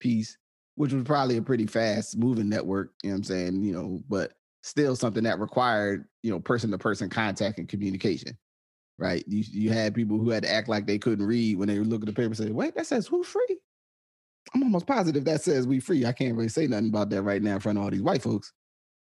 [0.00, 0.38] piece
[0.76, 4.00] which was probably a pretty fast moving network you know what i'm saying you know
[4.08, 4.32] but
[4.66, 8.36] still something that required you know person to person contact and communication
[8.98, 9.24] right?
[9.28, 11.86] You, you had people who had to act like they couldn't read when they would
[11.86, 13.58] look at the paper and say wait that says who free?
[14.54, 16.06] I'm almost positive that says we free.
[16.06, 18.22] I can't really say nothing about that right now in front of all these white
[18.22, 18.52] folks.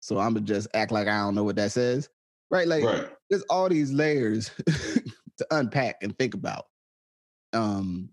[0.01, 2.09] So i'm gonna just act like i don't know what that says
[2.51, 2.67] right?
[2.67, 3.07] Like Right.
[3.31, 4.51] there's all these layers
[5.39, 6.67] to unpack and think about.
[7.53, 8.11] Um,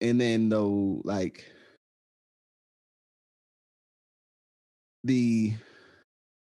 [0.00, 1.44] and then though, like
[5.04, 5.52] the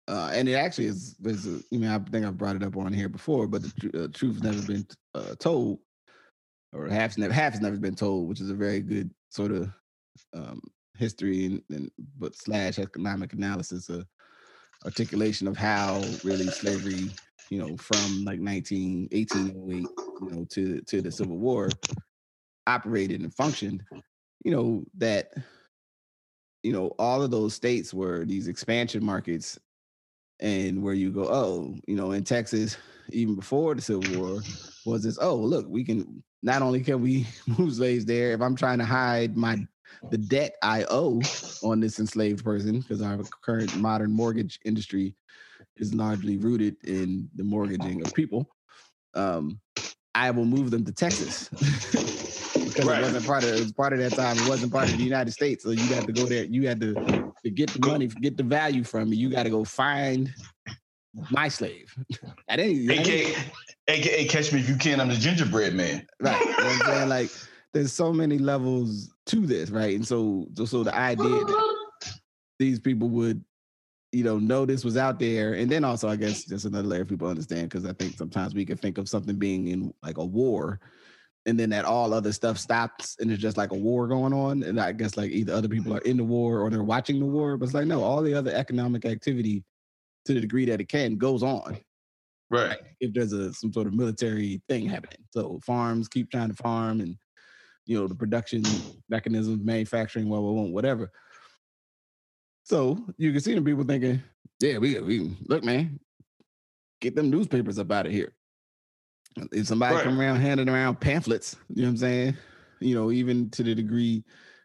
[0.07, 1.15] uh, and it actually is.
[1.17, 3.71] There's a, I mean, I think I've brought it up on here before, but the
[3.79, 5.79] tr- uh, truth's never been uh, told,
[6.73, 9.69] or never half has never been told, which is a very good sort of
[10.33, 10.61] um,
[10.97, 14.03] history and, and but slash economic analysis, uh,
[14.85, 17.09] articulation of how really slavery
[17.49, 19.85] you know, from like 19, 1808,
[20.21, 21.69] you know, to to the Civil War
[22.67, 23.83] operated and functioned,
[24.43, 25.33] you know, that
[26.63, 29.59] you know, all of those states were these expansion markets
[30.39, 32.77] and where you go, oh, you know, in Texas,
[33.11, 34.45] even before the Civil War,
[34.85, 37.27] was this, oh, look, we can not only can we
[37.59, 39.57] move slaves there, if I'm trying to hide my
[40.09, 41.31] the debt I owe
[41.63, 45.15] on this enslaved person, because our current modern mortgage industry
[45.77, 48.49] is largely rooted in the mortgaging of people.
[49.15, 49.61] Um,
[50.15, 51.49] I will move them to Texas
[52.65, 52.99] because Right.
[52.99, 54.39] it wasn't part of it was part of that time.
[54.39, 56.43] It wasn't part of the United States, so you had to go there.
[56.45, 56.99] You had to
[57.45, 60.33] to get the money, get the value from me, You got to go find
[61.29, 61.95] my slave.
[62.49, 63.35] At any, AKA,
[63.87, 66.05] AKA Catch Me If You Can, I'm the gingerbread man.
[66.19, 66.39] right?
[66.39, 67.09] You know I'm saying?
[67.09, 67.29] Like,
[67.73, 69.95] there's so many levels to this, right?
[69.95, 71.73] And so, so, so the idea that
[72.57, 73.43] these people would,
[74.11, 77.01] you know, know this was out there, and then also, I guess, just another layer
[77.01, 80.17] of people understand because I think sometimes we can think of something being in like
[80.17, 80.79] a war,
[81.45, 84.63] and then that all other stuff stops, and it's just like a war going on,
[84.63, 85.99] and I guess like either other people mm-hmm.
[85.99, 88.33] are in the war or they're watching the war, but it's like no, all the
[88.33, 89.63] other economic activity,
[90.25, 91.77] to the degree that it can, goes on
[92.49, 92.77] Right.
[92.99, 95.19] if there's a some sort of military thing happening.
[95.31, 97.15] So farms keep trying to farm and
[97.85, 98.63] you know the production
[99.09, 101.11] mechanisms, manufacturing, well, well, whatever.
[102.63, 104.21] So you can see the people thinking,
[104.59, 105.99] yeah, we we look, man,
[107.01, 108.33] get them newspapers up out of here.
[109.51, 110.03] If somebody Right.
[110.03, 112.37] come around handing around pamphlets, you know what I'm saying?
[112.79, 114.23] You know, even to the degree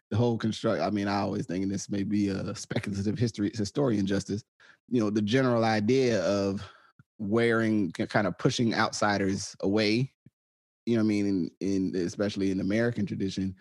[0.09, 0.81] the whole construct.
[0.81, 4.43] I mean, I always think, this may be a speculative history historian justice.
[4.89, 6.61] You know, the general idea of
[7.17, 10.11] wearing kind of pushing outsiders away
[10.85, 13.55] you know what i mean in, in especially in american tradition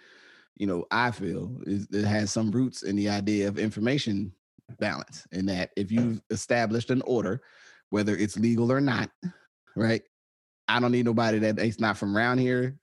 [0.56, 4.32] you know i feel is, it has some roots in the idea of information
[4.78, 7.42] balance in that if you've established an order
[7.90, 9.10] whether it's legal or not
[9.76, 10.02] right
[10.76, 12.76] i don't need nobody that is not from around here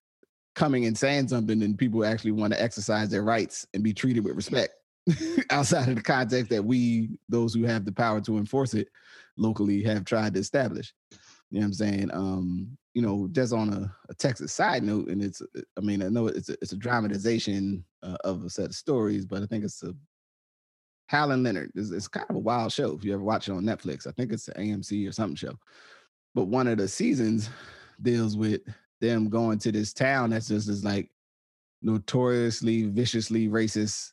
[0.55, 4.23] coming and saying something and people actually want to exercise their rights and be treated
[4.23, 4.73] with respect
[5.51, 8.87] outside of the context that we those who have the power to enforce it
[9.37, 10.93] locally have tried to establish.
[11.51, 12.09] You know what I'm saying?
[12.11, 15.41] Um, you know, just on a, a Texas side note, and it's,
[15.77, 19.25] I mean, I know it's a, it's a dramatization uh, of a set of stories,
[19.25, 19.93] but I think it's a
[21.07, 21.71] Hap and Leonard.
[21.75, 24.07] It's, it's kind of a wild show if you ever watch it on Netflix.
[24.07, 25.57] I think it's an AMC or something show.
[26.35, 27.49] But one of the seasons
[28.01, 28.61] deals with
[29.01, 31.09] them going to this town that's just this like
[31.81, 34.11] notoriously viciously racist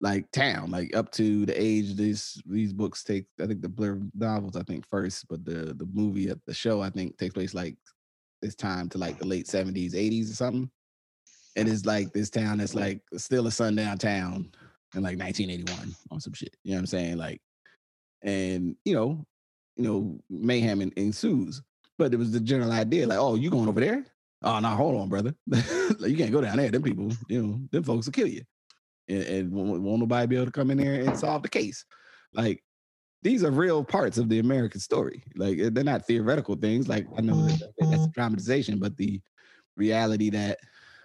[0.00, 3.26] like town, like up to the age these these books take.
[3.40, 6.80] I think the Blair novels, I think first, but the the movie, uh, the show,
[6.80, 7.76] I think takes place like
[8.40, 10.70] this time to like the late seventies, eighties, or something.
[11.56, 14.50] And it's like this town that's like still a sundown town
[14.94, 16.56] in like 1981 on some shit.
[16.62, 17.16] You know what I'm saying?
[17.18, 17.40] Like,
[18.22, 19.26] and you know,
[19.76, 21.60] you know, mayhem en- ensues.
[22.00, 24.06] But it was the general idea, like, oh, you going over there?
[24.42, 25.34] Oh no, hold on, brother.
[26.00, 26.70] you can't go down there.
[26.70, 28.40] Them people, you know, them folks will kill you,
[29.06, 31.84] and, and won't, won't nobody be able to come in there and solve the case.
[32.32, 32.64] Like
[33.22, 35.22] these are real parts of the American story.
[35.36, 36.88] Like they're not theoretical things.
[36.88, 38.10] Like I know that, that's mm-hmm.
[38.12, 39.20] dramatization, but the
[39.76, 40.56] reality that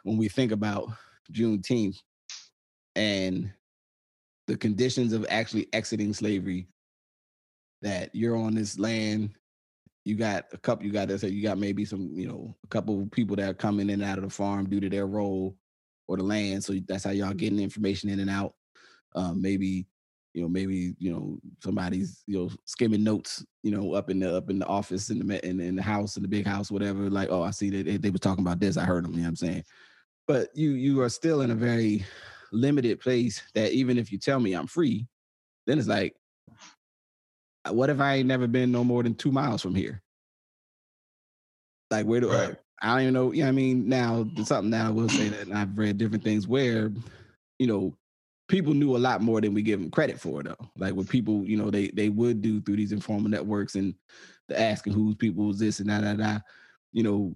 [0.03, 0.87] when we think about
[1.29, 1.99] Juneteenth
[2.95, 3.51] and
[4.47, 6.69] the conditions of actually exiting slavery,
[7.81, 9.31] that you're on this land,
[10.05, 13.01] you got a couple, you got say, you got maybe some, you know, a couple
[13.01, 15.57] of people that are coming in and out of the farm due to their role
[16.07, 16.63] or the land.
[16.63, 18.53] So that's how y'all getting information in and out.
[19.15, 19.87] Um, maybe
[20.35, 24.35] you know maybe you know somebody's you know skimming notes you know up in the
[24.35, 27.09] up in the office in the in, in the house in the big house whatever
[27.09, 29.19] like oh i see that they, they were talking about this i heard them you
[29.19, 29.63] know what i'm saying
[30.27, 32.05] but you you are still in a very
[32.51, 35.07] limited place that even if you tell me i'm free
[35.67, 36.13] then it's like
[37.71, 40.01] what if i ain't never been no more than two miles from here?
[41.91, 42.55] Like where do right.
[42.81, 43.89] I, I don't even know yeah you know i mean?
[43.89, 46.91] Now there's something that i will say that i've read different things where
[47.59, 47.95] you know
[48.47, 50.55] people knew a lot more than we give them credit for though.
[50.77, 53.93] Like what people you know they they would do through these informal networks and
[54.47, 56.43] the asking who's people is this and that that that
[56.91, 57.33] you know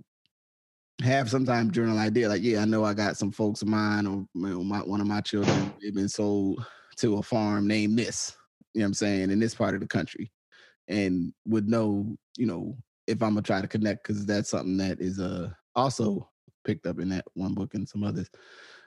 [1.02, 4.26] have sometimes journal idea like yeah i know i got some folks of mine or
[4.36, 6.64] you know, my, one of my children they've been sold
[6.98, 8.36] to a farm named this
[8.74, 10.32] you know what i'm saying in this part of the country
[10.88, 12.76] and would know you know
[13.08, 16.30] if i'm gonna try to connect because that's something that is uh also
[16.66, 18.30] picked up in that one book and some others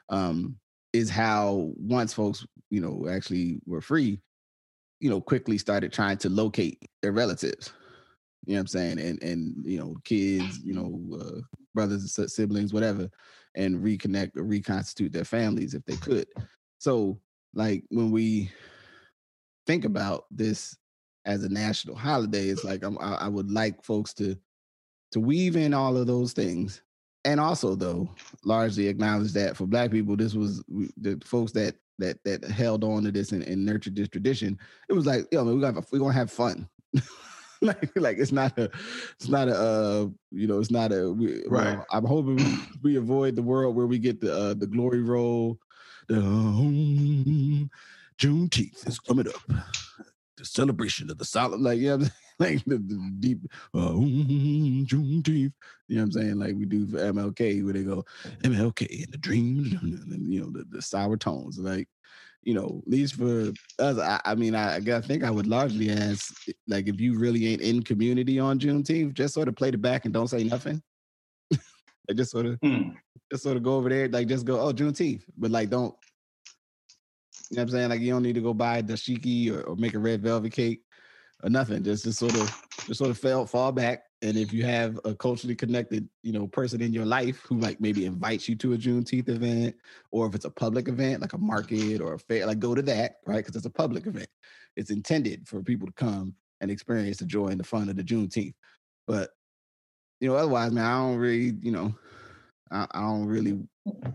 [0.08, 0.56] um
[0.92, 4.20] is how once folks, you know, actually were free,
[5.00, 7.72] you know, quickly started trying to locate their relatives.
[8.44, 8.98] You know what I'm saying?
[9.00, 11.40] And and you know, kids, you know, uh,
[11.74, 13.08] brothers, siblings, whatever,
[13.54, 16.26] and reconnect or reconstitute their families if they could.
[16.78, 17.18] So,
[17.54, 18.50] like when we
[19.66, 20.76] think about this
[21.24, 24.36] as a national holiday, it's like I'm, I, I would like folks to
[25.12, 26.82] to weave in all of those things.
[27.24, 28.10] And also though
[28.44, 30.64] largely acknowledge that for black people this was
[30.96, 34.92] the folks that that that held on to this and, and nurtured this tradition it
[34.92, 36.68] was like yo man, we got we're gonna have fun.
[37.62, 38.64] Like like it's not a
[39.14, 41.76] it's not a uh you know it's not a we, right.
[41.76, 45.00] well, i'm hoping we, we, avoid the world where we get the uh the glory
[45.00, 45.60] roll
[46.08, 47.70] the um,
[48.26, 49.62] juneteenth is coming up
[50.36, 52.06] the celebration of the solid like yeah you know
[52.38, 53.38] like the, the deep
[53.74, 55.52] uh, Juneteenth.
[55.88, 56.38] You know what I'm saying?
[56.38, 58.04] Like we do for MLK, where they go
[58.42, 61.58] MLK and the dreams, and you know the, the sour tones.
[61.58, 61.88] Like
[62.42, 65.92] you know, at least for us, I, I mean, I, I think I would largely
[65.92, 66.34] ask,
[66.66, 70.06] like, if you really ain't in community on Juneteenth, just sort of play the back
[70.06, 70.82] and don't say nothing.
[71.52, 72.96] like, just sort of, mm.
[73.30, 75.94] just sort of go over there, like, just go, oh, Juneteenth, but like, don't,
[77.52, 77.88] you know what I'm saying?
[77.90, 80.80] Like, you don't need to go buy dashiki or, or make a red velvet cake
[81.42, 81.82] or nothing.
[81.82, 82.48] Just just sort of
[82.86, 84.04] just sort of fall fall back.
[84.22, 87.78] And if you have a culturally connected, you know, person in your life who like
[87.78, 89.76] maybe invites you to a Juneteenth event,
[90.12, 92.80] or if it's a public event like a market or a fair, like go to
[92.82, 93.44] that, right?
[93.44, 94.30] Because it's a public event.
[94.76, 98.04] It's intended for people to come and experience the joy and the fun of the
[98.04, 98.54] Juneteenth.
[99.06, 99.28] But
[100.20, 101.94] you know, otherwise, man, I don't really, you know,
[102.70, 103.60] I, I don't really.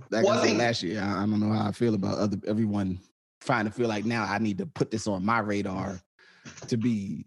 [0.09, 2.37] Like well, I said last year, I, I don't know how I feel about other
[2.47, 2.99] everyone
[3.41, 5.99] trying to feel like now I need to put this on my radar
[6.67, 7.25] to be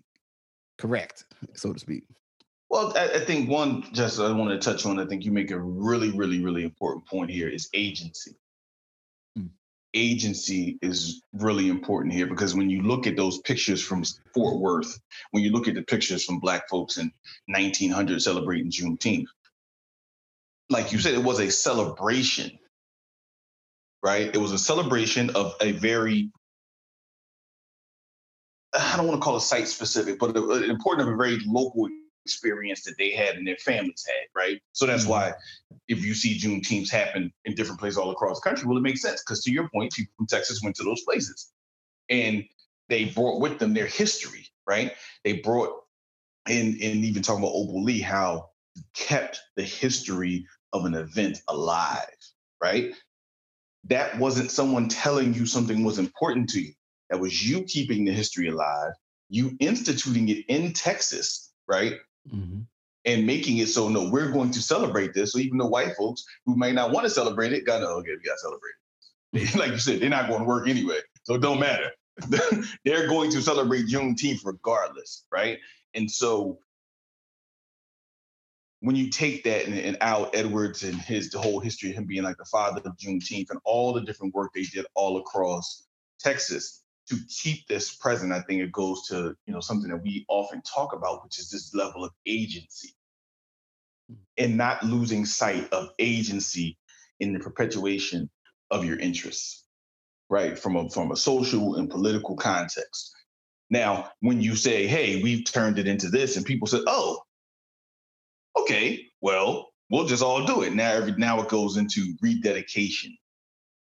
[0.78, 2.04] correct, so to speak?
[2.70, 5.00] Well, I, I think one, just I want to touch on.
[5.00, 8.36] I think you make a really, really, really important point here is agency.
[9.36, 9.46] Hmm.
[9.92, 15.00] Agency is really important here because when you look at those pictures from Fort Worth,
[15.32, 17.10] when you look at the pictures from Black folks in
[17.46, 19.26] 1900 celebrating Juneteenth,
[20.70, 22.56] like you said, it was a celebration,
[24.02, 24.34] right?
[24.34, 26.30] It was a celebration of a very
[28.72, 31.88] I don't want to call it site specific, but an important of a very local
[32.24, 34.60] experience that they had and their families had, right?
[34.72, 35.10] So that's mm-hmm.
[35.10, 35.32] why
[35.88, 39.02] if you see Juneteenths happen in different places all across the country, well, it makes
[39.02, 41.50] sense because to your point, people from Texas went to those places
[42.08, 42.44] and
[42.88, 44.92] they brought with them their history, right?
[45.24, 45.72] They brought
[46.48, 48.50] in, and even talking about Opal Lee, how
[48.94, 52.06] kept the history of an event alive,
[52.62, 52.94] right?
[53.84, 56.72] That wasn't someone telling you something was important to you.
[57.08, 58.92] That was you keeping the history alive,
[59.28, 61.94] you instituting it in Texas, right?
[62.32, 62.60] Mm-hmm.
[63.06, 65.32] And making it so no, we're going to celebrate this.
[65.32, 68.22] So even the white folks who may not want to celebrate it, gotta okay, we
[68.22, 68.72] gotta celebrate
[69.32, 69.54] it.
[69.58, 71.90] like you said, they're not going to work anyway, so it don't matter.
[72.84, 75.58] they're going to celebrate Juneteenth regardless, right?
[75.94, 76.58] And so
[78.80, 82.06] when you take that and, and Al Edwards and his the whole history of him
[82.06, 85.86] being like the father of Juneteenth and all the different work they did all across
[86.20, 90.26] Texas, to keep this present, I think it goes to you know something that we
[90.28, 92.90] often talk about, which is this level of agency.
[94.38, 96.78] and not losing sight of agency
[97.20, 98.30] in the perpetuation
[98.70, 99.64] of your interests,
[100.30, 100.58] right?
[100.58, 103.12] From a from a social and political context.
[103.70, 107.22] Now, when you say, "Hey, we've turned it into this," and people say, "Oh,
[108.62, 113.16] okay, well, we'll just all do it." Now, every now it goes into rededication.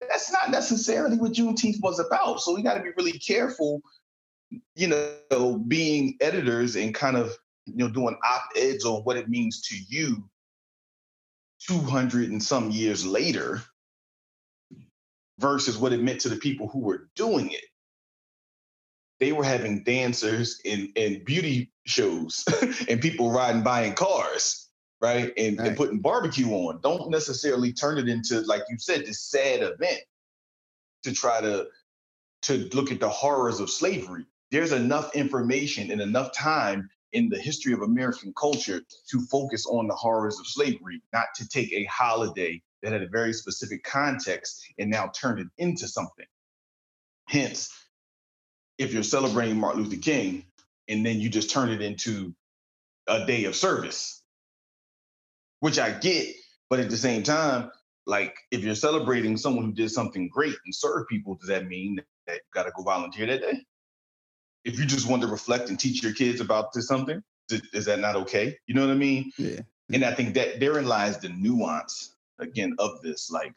[0.01, 2.41] That's not necessarily what Juneteenth was about.
[2.41, 3.81] So we got to be really careful,
[4.75, 9.29] you know, being editors and kind of you know doing op eds on what it
[9.29, 10.29] means to you
[11.67, 13.63] 200 and some years later
[15.39, 17.65] versus what it meant to the people who were doing it.
[19.23, 22.45] They were having dancers and, and beauty shows
[22.89, 24.69] and people riding by in cars,
[25.01, 25.33] right?
[25.37, 25.69] And, right?
[25.69, 26.81] and putting barbecue on.
[26.81, 30.01] Don't necessarily turn it into, like you said, this sad event
[31.05, 31.69] to try to
[32.43, 34.25] to look at the horrors of slavery.
[34.51, 38.81] There's enough information and enough time in the history of American culture
[39.11, 43.09] to focus on the horrors of slavery, not to take a holiday that had a
[43.09, 46.27] very specific context and now turn it into something.
[47.29, 47.71] Hence,
[48.83, 50.45] if you're celebrating Martin Luther King
[50.89, 52.35] and then you just turn it into
[53.09, 54.23] a day of service,
[55.61, 56.35] which I get,
[56.69, 57.71] but at the same time,
[58.07, 62.01] like if you're celebrating someone who did something great and serve people, does that mean
[62.27, 63.65] that you got to go volunteer that day?
[64.65, 67.23] if you just want to reflect and teach your kids about this something,
[67.73, 68.57] is that not okay?
[68.67, 69.33] You know what I mean?
[69.37, 69.61] Yeah.
[69.93, 73.55] And I think that therein lies the nuance again of this, like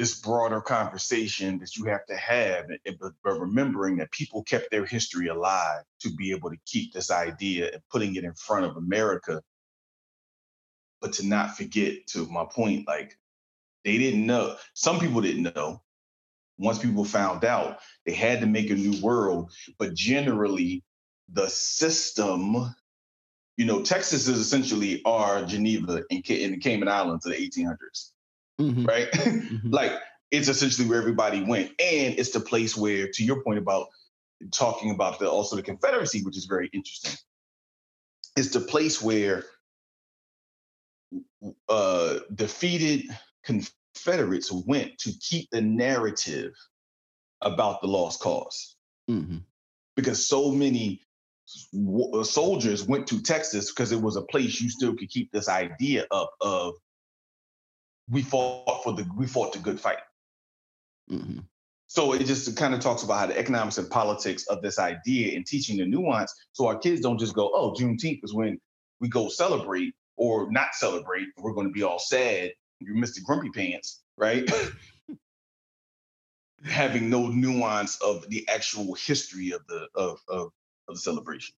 [0.00, 2.64] this broader conversation that you have to have,
[2.98, 7.70] but, remembering that people kept their history alive to be able to keep this idea
[7.70, 9.42] and putting it in front of America,
[11.02, 13.14] but to not forget, to my point, like
[13.84, 14.56] they didn't know.
[14.72, 15.82] Some people didn't know
[16.56, 19.52] once people found out, they had to make a new world.
[19.78, 20.82] But generally,
[21.30, 22.74] the system,
[23.58, 28.12] you know, Texas is essentially our Geneva in the Cayman Islands of the 1800s,
[28.60, 28.84] mm-hmm.
[28.84, 29.08] right?
[29.20, 29.70] Mm-hmm.
[29.70, 29.92] like
[30.30, 33.88] it's essentially where everybody went, and it's the place where, to your point about
[34.52, 37.18] talking about the also the Confederacy, which is very interesting.
[38.36, 39.44] It's the place where
[41.68, 43.06] uh, defeated
[43.44, 46.52] Confederates went to keep the narrative
[47.40, 48.76] about the Lost Cause
[49.10, 49.38] mm-hmm.
[49.96, 51.02] Because so many
[51.72, 55.48] w- soldiers went to Texas because it was a place you still could keep this
[55.48, 56.74] idea up of
[58.10, 59.98] we fought for the we fought the good fight.
[61.10, 61.40] Mm-hmm.
[61.86, 65.36] So it just kind of talks about how the economics and politics of this idea
[65.36, 68.60] and teaching the nuance, so our kids don't just go, "Oh, Juneteenth is when
[69.00, 71.26] we go celebrate or not celebrate.
[71.38, 73.22] We're going to be all sad you're Mr.
[73.22, 74.50] Grumpy Pants, right?
[76.64, 80.50] Having no nuance of the actual history of the of of,
[80.88, 81.54] of the celebration.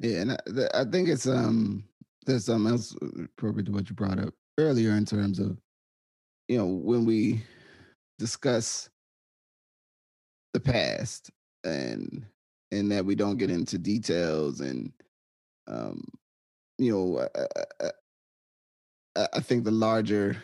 [0.00, 0.36] Yeah, and I,
[0.74, 1.84] I think it's um
[2.26, 5.58] there's something else appropriate to what you brought up earlier in terms of
[6.48, 7.42] you know when we
[8.18, 8.88] discuss
[10.52, 11.30] the past
[11.64, 12.24] and
[12.72, 14.92] and that we don't get into details and
[15.68, 16.04] um
[16.78, 17.90] you know I,
[19.16, 20.36] I, I think the larger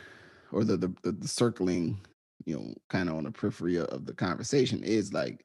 [0.52, 1.98] or the the, the, the circling,
[2.44, 5.44] you know, kind of on the periphery of the conversation is like,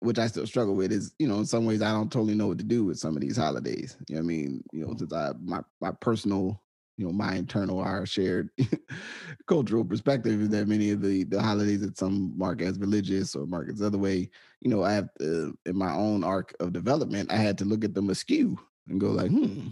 [0.00, 2.48] which I still struggle with is, you know, in some ways I don't totally know
[2.48, 3.96] what to do with some of these holidays.
[4.08, 4.62] You know I mean?
[4.72, 6.60] You know, since I my my personal,
[6.98, 8.50] you know, my internal our shared
[9.46, 13.46] cultural perspective is that many of the the holidays that some mark as religious or
[13.46, 14.28] mark as other way,
[14.60, 17.84] you know, I have to, in my own arc of development, I had to look
[17.84, 18.58] at them askew
[18.88, 19.68] and go like, hmm,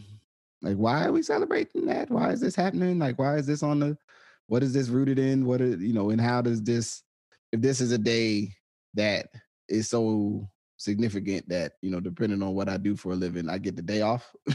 [0.62, 2.11] like, why are we celebrating that?
[2.11, 3.01] Why is this happening?
[3.01, 3.99] Like, why is this on the?
[4.47, 5.45] What is this rooted in?
[5.45, 6.11] What is you know?
[6.11, 7.03] And how does this?
[7.51, 8.53] If this is a day
[8.95, 9.27] that
[9.69, 13.59] is so significant that you know, depending on what I do for a living, I
[13.59, 14.33] get the day off.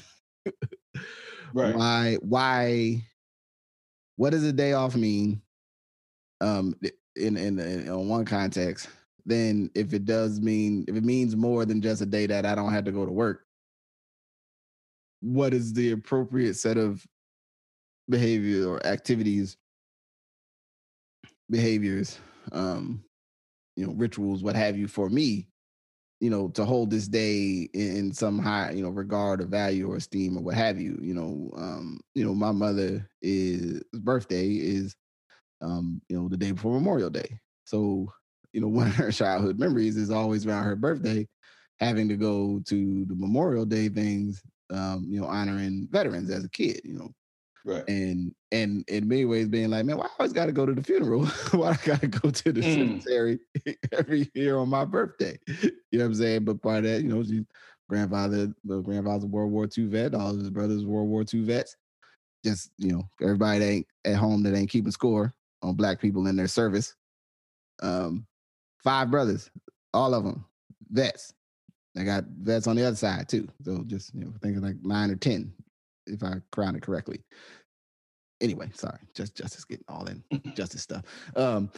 [1.53, 1.75] right.
[1.75, 2.17] Why?
[2.21, 3.03] Why?
[4.17, 5.41] What does a day off mean?
[6.41, 6.75] Um,
[7.15, 8.89] in in, in on one context,
[9.25, 12.55] then if it does mean if it means more than just a day that I
[12.55, 13.45] don't have to go to work,
[15.21, 17.05] what is the appropriate set of
[18.09, 19.57] behavior or activities,
[21.49, 22.19] behaviors,
[22.51, 23.03] um,
[23.75, 25.47] you know, rituals, what have you, for me,
[26.21, 29.97] you know, to hold this day in some high, you know, regard or value or
[29.97, 30.99] esteem or what have you.
[31.01, 34.95] You know, um, you know, my mother is birthday is
[35.61, 37.39] um, you know, the day before Memorial Day.
[37.65, 38.11] So,
[38.53, 41.27] you know, one of her childhood memories is always around her birthday,
[41.79, 44.41] having to go to the Memorial Day things
[44.71, 47.09] um, you know, honoring veterans as a kid, you know.
[47.63, 47.87] Right.
[47.87, 50.83] And and in many ways being like, man, why I always gotta go to the
[50.83, 51.25] funeral?
[51.51, 52.73] why I gotta go to the mm.
[52.73, 53.39] cemetery
[53.91, 55.37] every year on my birthday?
[55.93, 56.45] You know what I'm saying?
[56.45, 57.45] But part of that, you know, she
[57.89, 60.15] grandfather, the grandfather's a World War II vet.
[60.15, 61.75] All of his brothers World War II vets.
[62.45, 66.27] Just you know, everybody that ain't at home that ain't keeping score on black people
[66.27, 66.95] in their service.
[67.83, 68.25] Um,
[68.81, 69.51] five brothers,
[69.93, 70.45] all of them
[70.89, 71.33] vets.
[71.93, 73.49] They got vets on the other side too.
[73.63, 75.51] So just you know, thinking like nine or ten,
[76.11, 77.21] if I crown it correctly.
[78.41, 80.23] Anyway, sorry, just justice getting all in
[80.55, 81.03] justice stuff.
[81.35, 81.69] Um,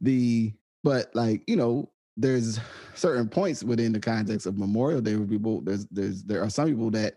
[0.00, 0.52] the
[0.84, 2.60] but like you know, there's
[2.94, 6.68] certain points within the context of Memorial Day where people there's there's there are some
[6.68, 7.16] people that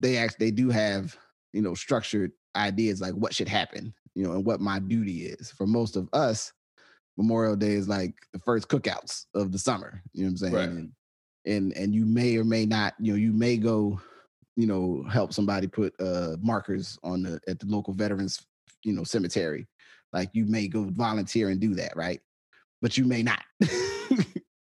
[0.00, 1.16] they actually they do have
[1.52, 5.50] you know structured ideas like what should happen you know and what my duty is.
[5.50, 6.52] For most of us,
[7.16, 10.02] Memorial Day is like the first cookouts of the summer.
[10.12, 10.54] You know what I'm saying?
[10.54, 10.68] Right.
[10.68, 10.92] And,
[11.44, 14.00] and and you may or may not you know you may go
[14.56, 18.44] you know help somebody put uh markers on the at the local veterans
[18.84, 19.66] you know cemetery.
[20.12, 22.20] Like you may go volunteer and do that right?
[22.80, 23.42] But you may not.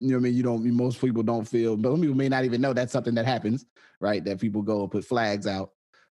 [0.02, 0.34] You know i mean?
[0.34, 3.14] You don't most people don't feel but some people may not even know that's something
[3.14, 3.66] that happens
[4.00, 4.24] right?
[4.24, 5.72] That people go and put flags out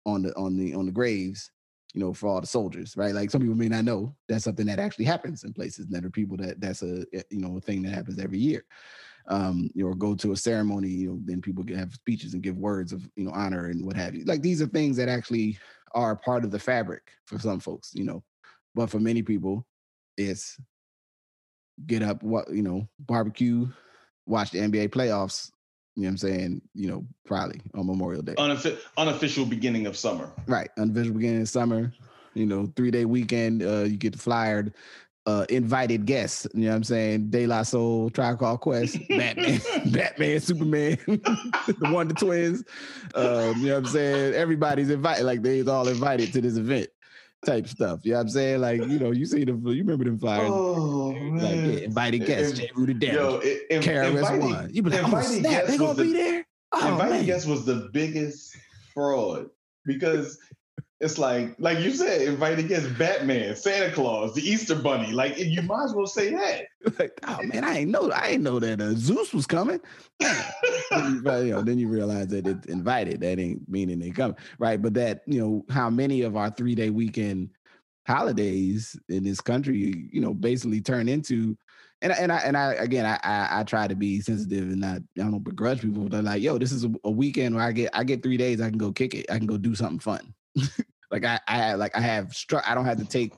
[0.06, 1.52] on the on the on the graves
[1.94, 3.14] you know for all the soldiers right?
[3.14, 6.06] Like some people may not know that's something that actually happens in places and there
[6.06, 8.64] are people that that's a you know a thing that happens every year
[9.28, 12.34] um, you know, or go to a ceremony, you know, then people can have speeches
[12.34, 14.26] and give words of, you know, honor and what have you.
[14.26, 15.58] Like these are things that actually
[15.94, 18.24] are part of the fabric for some folks, you know.
[18.76, 19.66] But for many people,
[20.18, 20.60] it's
[21.86, 23.68] get up, what you know, barbecue,
[24.26, 25.52] watch the NBA playoffs.
[25.96, 26.62] You know what I'm saying?
[26.74, 28.34] You know, probably on Memorial Day.
[28.34, 30.32] Unoffi- unofficial beginning of summer.
[30.48, 30.70] Right.
[30.78, 31.94] Unofficial beginning of summer.
[32.34, 33.62] You know, three day weekend.
[33.62, 34.74] Uh, you get flyered
[35.26, 36.48] uh, invited guests.
[36.54, 37.30] You know what I'm saying?
[37.30, 39.62] De La Soul, Tribe Called Quest, Batman,
[39.92, 42.64] Batman, Superman, the Wonder Twins.
[43.16, 44.34] Um, you know what I'm saying?
[44.34, 45.24] Everybody's invited.
[45.24, 46.88] Like they's all invited to this event
[47.46, 48.00] type stuff.
[48.04, 48.62] You know what I'm saying?
[48.62, 50.50] Like, you know, you see the you remember them flyers.
[50.52, 51.70] Oh like man.
[51.72, 52.72] yeah, invited guests, J.
[52.76, 53.14] Rooted down.
[53.14, 54.74] Yo, KRS One.
[54.74, 56.46] You be like, oh, snap, guests they gonna the- be there?
[56.76, 57.26] Oh, man.
[57.26, 58.58] guests was the biggest
[58.94, 59.50] fraud
[59.86, 60.40] because
[61.04, 65.12] it's like, like you said, inviting guests, Batman, Santa Claus, the Easter Bunny.
[65.12, 66.66] Like you might as well say that.
[67.00, 69.82] like, oh man, I ain't know, I ain't know that uh, Zeus was coming.
[70.22, 73.20] then, you, know, then you realize that it's invited.
[73.20, 74.82] That ain't meaning they come, right?
[74.82, 77.50] But that you know how many of our three day weekend
[78.08, 81.58] holidays in this country, you know, basically turn into.
[82.02, 85.02] And, and I and I again I, I I try to be sensitive and not
[85.18, 86.08] I don't begrudge people.
[86.08, 88.62] They're like, yo, this is a, a weekend where I get I get three days.
[88.62, 89.26] I can go kick it.
[89.30, 90.34] I can go do something fun.
[91.14, 93.34] like I I like I have stru- I don't have to take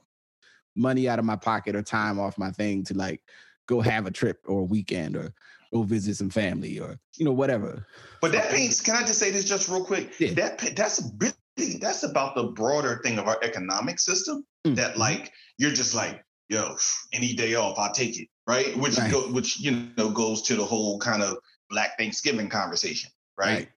[0.76, 3.22] money out of my pocket or time off my thing to like
[3.68, 5.34] go have a trip or a weekend or
[5.74, 7.86] go visit some family or you know whatever.
[8.22, 8.80] But that paints.
[8.80, 10.18] Can I just say this just real quick?
[10.20, 10.34] Yeah.
[10.34, 14.46] That that's really that's about the broader thing of our economic system.
[14.66, 14.78] Mm.
[14.78, 16.76] That like you're just like yo,
[17.12, 18.78] any day off, I'll take it, right?
[18.78, 19.12] Which Right.
[19.12, 21.38] go, which you know goes to the whole kind of
[21.70, 23.54] Black Thanksgiving conversation, right?
[23.54, 23.70] Right.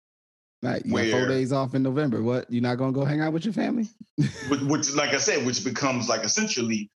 [0.62, 2.22] You got four days off in November.
[2.22, 2.50] What?
[2.50, 3.88] You're not gonna go hang out with your family?
[4.48, 6.90] Which, which, like I said, which becomes like essentially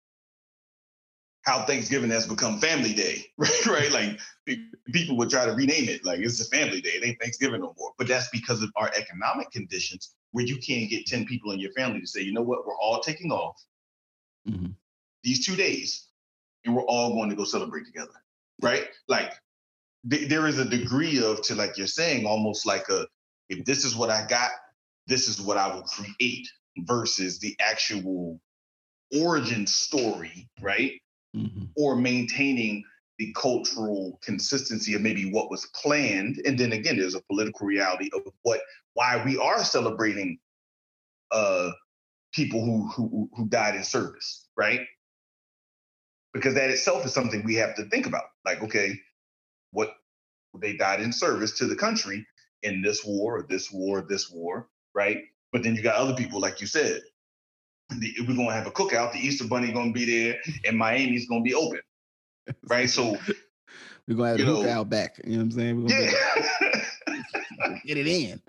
[1.42, 3.66] how Thanksgiving has become Family Day, right?
[3.66, 3.92] right?
[3.92, 4.58] Like
[4.92, 7.74] people would try to rename it, like it's a Family Day, it ain't Thanksgiving no
[7.78, 7.92] more.
[7.98, 11.72] But that's because of our economic conditions, where you can't get ten people in your
[11.72, 13.60] family to say, you know what, we're all taking off
[14.48, 14.74] Mhm.
[15.22, 16.08] these two days,
[16.64, 18.24] and we're all going to go celebrate together,
[18.60, 18.88] right?
[19.06, 19.32] Like
[20.10, 23.06] th- there is a degree of to like you're saying, almost like a
[23.48, 24.50] if this is what I got,
[25.06, 28.40] this is what I will create versus the actual
[29.14, 31.00] origin story, right?
[31.34, 31.70] Mhm.
[31.76, 32.84] Or maintaining
[33.18, 36.40] the cultural consistency of maybe what was planned.
[36.44, 38.60] And then again, there's a political reality of what
[38.94, 40.38] why we are celebrating
[41.30, 41.70] uh
[42.32, 44.80] people who who who died in service, right?
[46.32, 48.24] Because that itself is something we have to think about.
[48.44, 48.98] Like, okay,
[49.70, 49.94] what
[50.58, 52.26] they died in service to the country
[52.62, 55.24] in this war, or this war, or this war, right?
[55.52, 57.02] But then you got other people, like you said,
[57.98, 59.12] the, we're gonna have a cookout.
[59.12, 61.80] The Easter Bunny gonna be there, and Miami's gonna be open,
[62.68, 62.88] right?
[62.88, 63.16] So
[64.08, 65.20] We're gonna have a the hookah know- out back.
[65.24, 65.84] You know what I'm saying?
[65.84, 66.12] We're yeah.
[67.84, 68.40] get it in.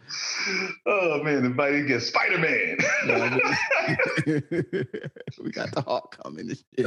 [0.86, 2.78] oh man, everybody gets Spider Man.
[3.02, 3.34] You know what
[5.44, 6.56] we got the hawk coming.
[6.78, 6.86] you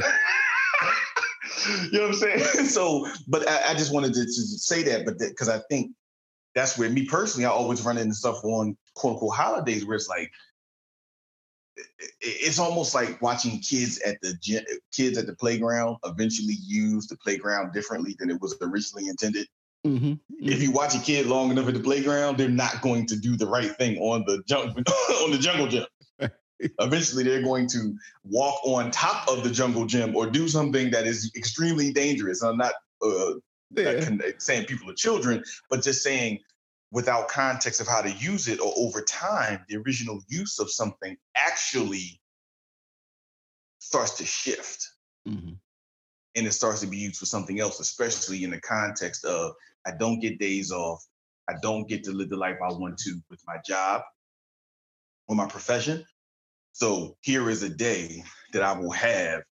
[1.91, 2.39] know what I'm saying?
[2.39, 5.91] So, but I, I just wanted to, to say that, but because I think
[6.57, 10.09] that's where me personally, I always run into stuff on quote unquote holidays where it's
[10.09, 10.31] like,
[12.19, 17.15] it's almost like watching kids at the gy- kids at the playground eventually use the
[17.17, 19.47] playground differently than it was originally intended.
[19.85, 20.19] Mhm.
[20.39, 23.37] If you watch a kid long enough at the playground, they're not going to do
[23.37, 24.69] the right thing on the jung-
[25.23, 25.85] on the jungle gym.
[26.79, 31.05] Eventually, they're going to walk on top of the jungle gym or do something that
[31.05, 32.41] is extremely dangerous.
[32.41, 33.33] I'm not, uh,
[33.69, 34.03] not Yeah.
[34.03, 36.39] con- saying people are children, but just saying
[36.91, 41.17] without context of how to use it or over time the original use of something
[41.35, 42.19] actually
[43.79, 44.87] starts to shift.
[45.27, 45.53] Mm-hmm.
[46.37, 49.51] and it starts to be used for something else especially in the context of
[49.85, 51.05] i don't get days off
[51.49, 54.03] i don't get to live the life i want to with my job
[55.27, 56.05] or my profession.
[56.71, 58.23] So here is a day
[58.53, 59.43] that i will have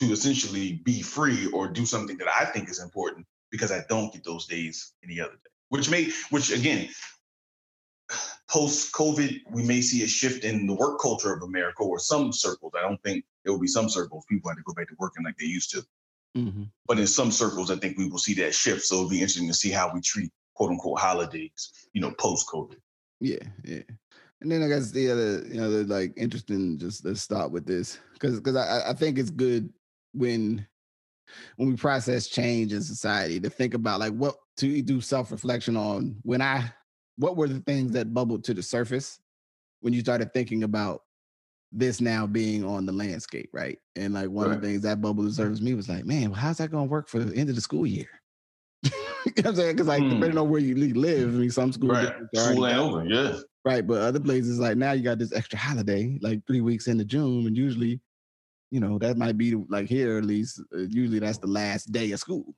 [0.00, 4.12] to essentially be free or do something that i think is important because i don't
[4.12, 6.86] get those days any other day which may which again
[8.50, 12.30] post COVID, we may see a shift in the work culture of America or some
[12.30, 12.74] circles.
[12.76, 15.24] I don't think there will be some circles people have to go back to working
[15.24, 15.82] like they used to.
[16.36, 16.64] Mm-hmm.
[16.86, 18.82] But in some circles, I think we will see that shift.
[18.82, 22.46] So it'll be interesting to see how we treat quote unquote holidays, you know, post
[22.52, 22.76] COVID.
[23.20, 23.82] Yeah, yeah.
[24.42, 26.78] And then I guess the other, you know, the like interesting.
[26.78, 29.72] Just let's start with this because because I I think it's good
[30.12, 30.66] when
[31.56, 35.76] when we process change in society to think about like what to do self reflection
[35.76, 36.72] on when I
[37.16, 39.20] what were the things that bubbled to the surface
[39.80, 41.02] when you started thinking about
[41.72, 43.78] this now being on the landscape, right?
[43.96, 46.30] And like one of the things that bubbled to the surface me was like, man,
[46.30, 48.08] well, how's that going to work for the end of the school year?
[48.84, 49.72] you know what I'm saying?
[49.76, 50.08] Because like Hmm.
[50.10, 52.12] depending on where you live, I mean, some schools Right.
[52.12, 53.04] are School ain't over.
[53.04, 53.36] Yeah.
[53.64, 57.04] Right, but other places like now you got this extra holiday, like three weeks into
[57.04, 58.00] June, and usually,
[58.72, 60.60] you know, that might be like here at least.
[60.74, 62.54] Uh, usually that's the last day of school.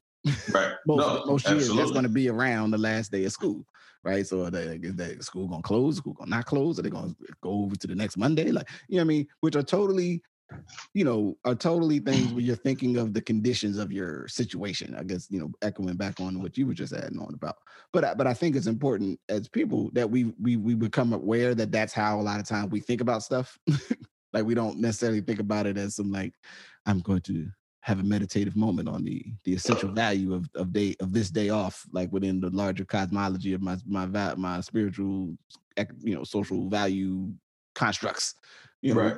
[0.53, 0.73] Right.
[0.87, 3.65] Most no, most years that's going to be around the last day of school,
[4.03, 4.27] right?
[4.27, 5.97] So uh, are they, is that school going to close?
[5.97, 6.79] School going to not close?
[6.79, 8.51] Are they going to go over to the next Monday?
[8.51, 9.27] Like you know what I mean?
[9.41, 10.23] Which are totally,
[10.93, 14.95] you know, are totally things where you're thinking of the conditions of your situation.
[14.99, 17.57] I guess you know, echoing back on what you were just adding on about.
[17.93, 21.55] But I, but I think it's important as people that we we we become aware
[21.55, 23.59] that that's how a lot of times we think about stuff.
[24.35, 26.35] like we don't necessarily think about it as some like
[26.87, 27.49] I'm going to
[27.85, 31.51] have a meditative moment on the the essential value of of day of this day
[31.51, 34.07] off, like within the larger cosmology of my my
[34.37, 35.37] my spiritual,
[36.03, 37.31] you know, social value
[37.75, 38.37] constructs.
[38.81, 39.17] You know, Right.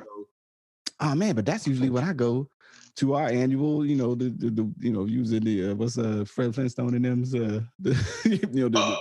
[0.99, 2.49] oh man, but that's usually what I go
[2.97, 6.23] to our annual, you know, the the, the you know using the uh, what's uh
[6.27, 7.93] Fred Flintstone and them's uh the
[8.53, 8.95] you know the, Uh,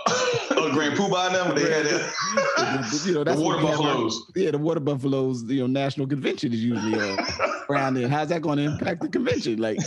[0.51, 3.03] oh, Grand Poobah and them, they had that.
[3.07, 4.33] you know that's the water have our- buffaloes.
[4.37, 7.17] yeah the water buffaloes you know national convention is usually uh,
[7.71, 8.09] around there.
[8.09, 9.59] How's that going to impact the convention?
[9.59, 9.79] Like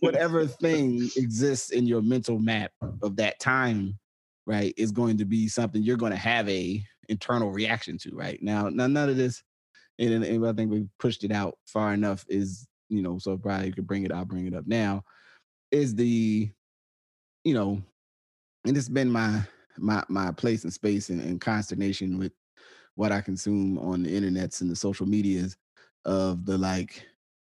[0.00, 3.98] whatever thing exists in your mental map of that time,
[4.46, 8.38] right, is going to be something you're going to have a internal reaction to, right?
[8.42, 9.42] Now, now none of this,
[9.98, 12.24] and, and I think we pushed it out far enough.
[12.28, 14.12] Is you know, so probably you could bring it.
[14.12, 15.04] I'll bring it up now.
[15.70, 16.50] Is the,
[17.44, 17.82] you know,
[18.64, 19.42] and it's been my
[19.76, 22.32] my my place and space and, and consternation with
[22.94, 25.56] what I consume on the internets and the social medias
[26.04, 27.06] of the like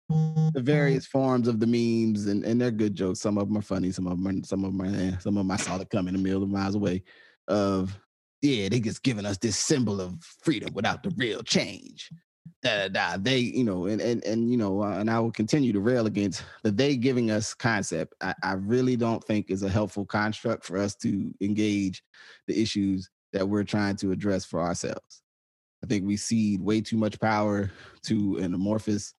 [0.09, 3.21] the various forms of the memes and, and they're good jokes.
[3.21, 5.37] Some of them are funny, some of them are some of them are eh, some
[5.37, 7.03] of them I saw it coming a million miles away.
[7.49, 7.99] Of
[8.41, 12.11] yeah, they just giving us this symbol of freedom without the real change.
[12.63, 13.17] Da.
[13.17, 16.07] They, you know, and and and you know, uh, and I will continue to rail
[16.07, 18.15] against the they giving us concept.
[18.21, 22.03] I, I really don't think is a helpful construct for us to engage
[22.47, 25.23] the issues that we're trying to address for ourselves.
[25.83, 27.71] I think we cede way too much power
[28.05, 29.15] to an amorphous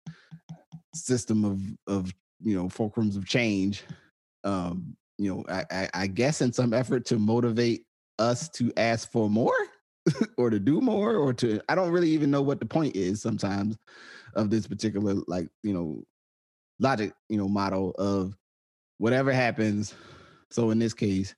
[0.96, 3.84] system of of you know fulcrums of change.
[4.44, 7.86] Um, you know, I, I, I guess in some effort to motivate
[8.20, 9.56] us to ask for more
[10.38, 13.22] or to do more or to I don't really even know what the point is
[13.22, 13.78] sometimes
[14.36, 16.04] of this particular like you know
[16.80, 18.36] logic you know model of
[18.98, 19.94] whatever happens.
[20.50, 21.36] So in this case,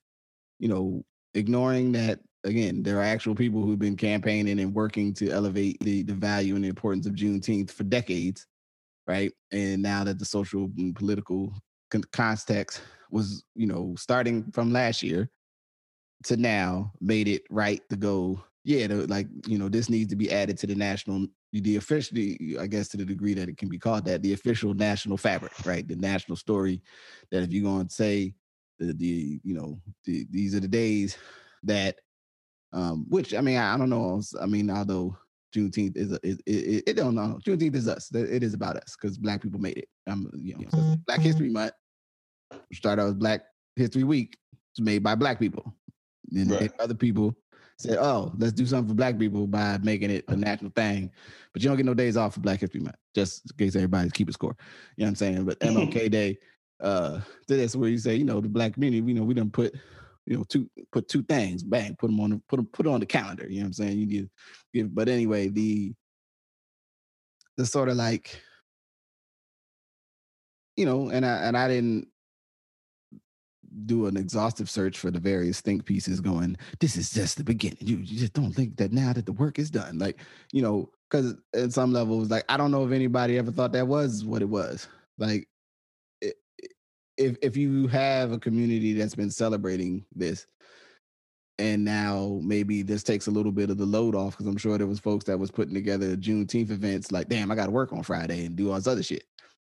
[0.58, 1.04] you know,
[1.34, 6.04] ignoring that again, there are actual people who've been campaigning and working to elevate the,
[6.04, 8.46] the value and the importance of Juneteenth for decades,
[9.06, 9.32] right?
[9.50, 11.52] And now that the social and political
[11.90, 15.28] con- context was, you know, starting from last year
[16.24, 18.40] to now, made it right to go.
[18.66, 22.56] Yeah, to, like you know, this needs to be added to the national, the officially,
[22.58, 25.52] I guess, to the degree that it can be called that, the official national fabric,
[25.64, 25.86] right?
[25.86, 26.82] The national story.
[27.30, 28.34] That if you're going to say
[28.80, 31.16] the, the you know, the, these are the days
[31.62, 32.00] that
[32.72, 34.20] um, which I mean, I, I don't know.
[34.42, 35.16] I mean, although
[35.54, 37.38] Juneteenth is, is it, it, it don't know.
[37.46, 38.12] Juneteenth is us.
[38.12, 39.88] It is about us because Black people made it.
[40.08, 41.74] Um, you know, so Black History Month
[42.72, 43.42] started out as Black
[43.76, 44.36] History Week.
[44.72, 45.72] It's made by Black people.
[46.30, 46.72] Then Right.
[46.80, 47.36] other people
[47.78, 51.10] said, "Oh, let's do something for Black people by making it a national thing."
[51.52, 54.12] But you don't get no days off for Black History Month, just in case everybody's
[54.12, 54.56] keeping score.
[54.96, 55.44] You know what I'm saying?
[55.44, 56.38] But MLK Day,
[56.80, 59.06] uh, that's where you say, you know, the Black community.
[59.06, 59.74] You know, we done put
[60.26, 63.00] you know, two put two things, bang, put them on the put them put on
[63.00, 63.46] the calendar.
[63.48, 63.98] You know what I'm saying?
[63.98, 64.30] You need
[64.74, 65.94] give, but anyway, the
[67.56, 68.40] the sort of like,
[70.76, 72.08] you know, and I and I didn't
[73.84, 77.78] do an exhaustive search for the various think pieces going this is just the beginning.
[77.80, 79.98] You, you just don't think that now that the work is done.
[79.98, 80.20] Like
[80.52, 83.86] you know because at some levels like i don't know if anybody ever thought that
[83.86, 84.88] was what it was.
[85.18, 85.48] Like
[87.16, 90.46] if if you have a community that's been celebrating this
[91.58, 94.76] and now maybe this takes a little bit of the load off because i'm sure
[94.76, 98.02] there was folks that was putting together juneteenth events like damn i gotta work on
[98.02, 99.24] friday and do all this other shit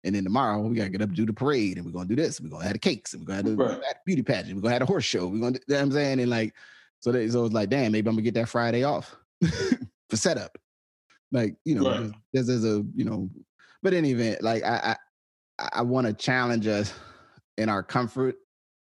[0.07, 2.15] and then tomorrow we gotta get up and do the parade and we're gonna do
[2.15, 2.39] this.
[2.39, 3.95] We're gonna have the cakes and we're gonna have the right.
[4.05, 4.55] beauty pageant.
[4.55, 5.27] We're gonna have a horse show.
[5.27, 6.19] We're gonna you know what I'm saying?
[6.21, 6.53] And like
[7.01, 9.15] so they, so it's like, damn, maybe I'm gonna get that Friday off
[10.09, 10.57] for setup.
[11.31, 12.11] Like, you know, right.
[12.31, 13.29] there's, there's a, you know,
[13.83, 14.95] but in any event, like I
[15.59, 16.93] I, I wanna challenge us
[17.57, 18.35] in our comfort,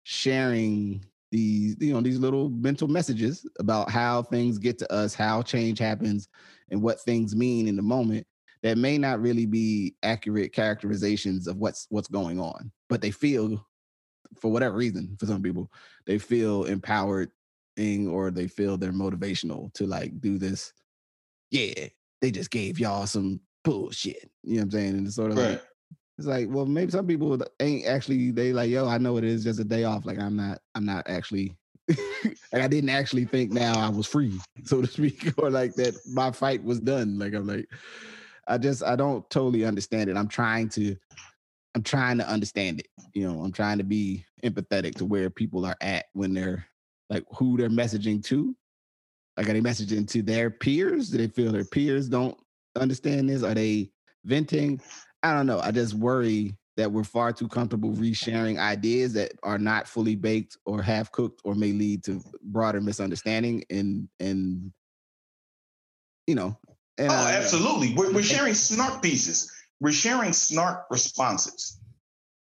[0.04, 5.42] sharing these, you know, these little mental messages about how things get to us, how
[5.42, 6.30] change happens,
[6.70, 8.28] and what things mean in the moment
[8.64, 13.66] that may not really be accurate characterizations of what's what's going on but they feel
[14.40, 15.72] for whatever reason for some people
[16.06, 17.32] they feel empowered
[18.10, 20.74] or they feel they're motivational to like do this
[21.52, 21.88] yeah
[22.22, 25.38] they just gave y'all some bullshit you know what i'm saying and it's sort of
[25.38, 25.50] right.
[25.52, 25.64] like
[26.18, 29.44] it's like well maybe some people ain't actually they like yo i know it is
[29.44, 31.56] just a day off like i'm not i'm not actually
[32.52, 35.96] like I didn't actually think now I was free, so to speak, or like that
[36.12, 37.18] my fight was done.
[37.18, 37.70] Like I'm like,
[38.48, 40.18] I just I don't totally understand it.
[40.18, 40.96] I'm trying to
[41.76, 42.88] I'm trying to understand it.
[43.14, 46.66] You know, I'm trying to be empathetic to where people are at when they're
[47.10, 48.56] like who they're messaging to.
[49.38, 51.10] Like are they messaging to their peers?
[51.10, 52.38] Do they feel their peers don't
[52.76, 53.44] understand this?
[53.44, 53.92] Are they
[54.26, 54.82] venting?
[55.24, 55.60] I don't know.
[55.60, 60.58] I just worry that we're far too comfortable resharing ideas that are not fully baked
[60.66, 64.72] or half cooked or may lead to broader misunderstanding and and
[66.28, 66.58] you know
[66.98, 67.94] and, oh, uh, absolutely.
[67.94, 69.52] We're, we're sharing snark pieces.
[69.80, 71.80] We're sharing snark responses.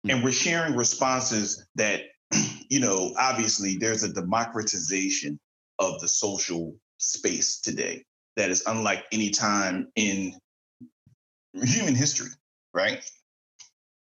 [0.06, 0.16] Mm-hmm.
[0.16, 2.02] And we're sharing responses that,
[2.68, 5.38] you know, obviously there's a democratization
[5.78, 8.04] of the social space today
[8.36, 10.34] that is unlike any time in
[11.54, 12.30] human history,
[12.72, 13.04] right?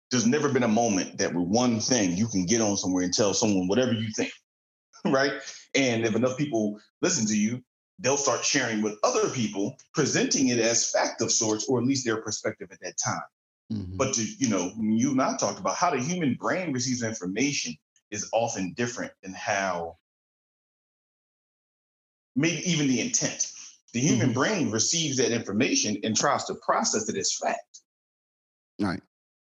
[0.10, 3.14] There's never been a moment that with one thing you can get on somewhere and
[3.14, 4.32] tell someone whatever you think,
[5.06, 5.34] right?
[5.76, 7.62] And if enough people listen to you,
[8.02, 12.06] they'll start sharing with other people, presenting it as fact of sorts, or at least
[12.06, 13.22] their perspective at that time.
[13.72, 13.98] Mm-hmm.
[13.98, 17.76] But to, you know, you and I talked about how the human brain receives information
[18.10, 19.98] is often different than how
[22.36, 23.52] maybe even the intent.
[23.94, 24.40] The human mm-hmm.
[24.40, 27.82] brain receives that information and tries to process it as fact.
[28.80, 29.02] Right.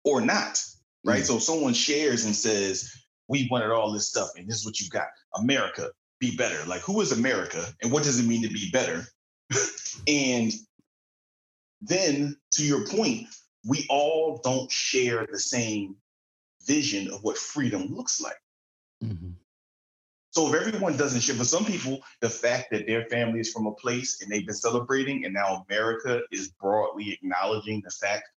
[0.05, 0.63] Or not.
[1.05, 1.19] Right.
[1.19, 1.25] Mm-hmm.
[1.25, 2.93] So someone shares and says,
[3.29, 5.09] We wanted all this stuff, and this is what you got.
[5.37, 5.91] America,
[6.21, 6.65] be better.
[6.67, 9.07] Like, who is America and what does it mean to be better?
[10.07, 10.53] and
[11.81, 13.27] then, to your point,
[13.67, 15.97] we all don't share the same
[16.67, 18.41] vision of what freedom looks like.
[19.03, 19.31] Mm-hmm.
[20.33, 23.67] So if everyone doesn't share, for some people, the fact that their family is from
[23.67, 28.29] a place and they've been celebrating, and now America is broadly acknowledging the fact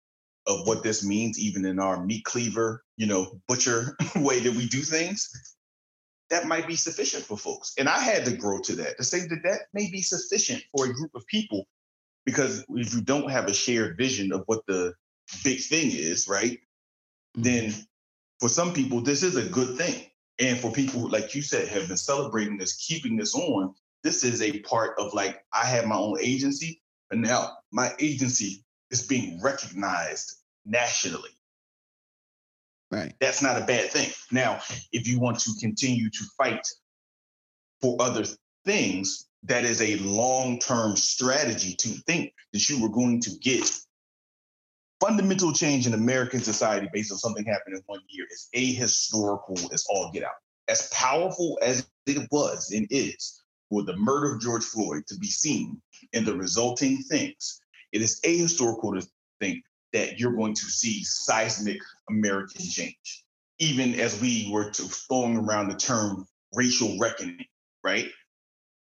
[0.47, 4.67] of what this means, even in our meat cleaver, you know, butcher way that we
[4.67, 5.55] do things,
[6.33, 7.73] that might be sufficient for folks.
[7.77, 10.85] And I had to grow to that to say that that may be sufficient for
[10.85, 11.67] a group of people
[12.25, 14.93] because if you don't have a shared vision of what the
[15.43, 16.53] big thing is, right?
[17.37, 17.41] Mm-hmm.
[17.43, 17.73] Then
[18.39, 20.07] for some people, this is a good thing.
[20.39, 24.23] And for people who, like you said, have been celebrating this, keeping this on, this
[24.23, 26.81] is a part of like, I have my own agency,
[27.11, 31.29] but now my agency is being recognized nationally.
[32.93, 33.15] Right.
[33.19, 34.11] That's not a bad thing.
[34.31, 34.59] Now,
[34.91, 36.67] if you want to continue to fight
[37.81, 38.23] for other
[38.65, 43.67] things, that is a long term strategy to think that you were going to get
[44.99, 49.83] fundamental change in American society based on something happening in one year is ahistorical as
[49.89, 50.35] all get out.
[50.67, 53.41] As powerful as it was and is
[53.71, 55.81] for the murder of George Floyd to be seen
[56.13, 57.59] in the resulting things,
[57.91, 59.07] it is ahistorical to
[59.41, 59.63] think
[59.93, 61.79] that you're going to see seismic
[62.09, 63.23] American change,
[63.59, 67.45] even as we were to throwing around the term racial reckoning,
[67.83, 68.09] right?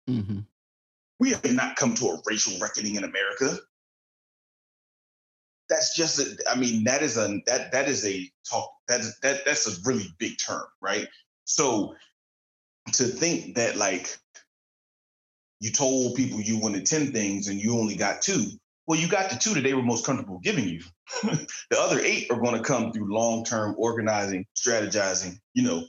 [0.08, 0.40] Mm-hmm.
[1.20, 3.58] We have not come to a racial reckoning in America.
[5.68, 9.18] That's just, a, I mean, that is a that that is a talk that is
[9.22, 11.06] that that's a really big term, right?
[11.44, 11.94] So
[12.92, 14.18] to think that like
[15.60, 18.44] you told people you wanted 10 things and you only got two
[18.86, 20.82] well, you got the two that they were most comfortable giving you.
[21.22, 25.38] the other eight are going to come through long term organizing, strategizing.
[25.54, 25.84] You know,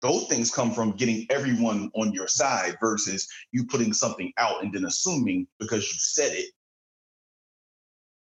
[0.00, 4.72] those things come from getting everyone on your side versus you putting something out and
[4.72, 6.50] then assuming because you said it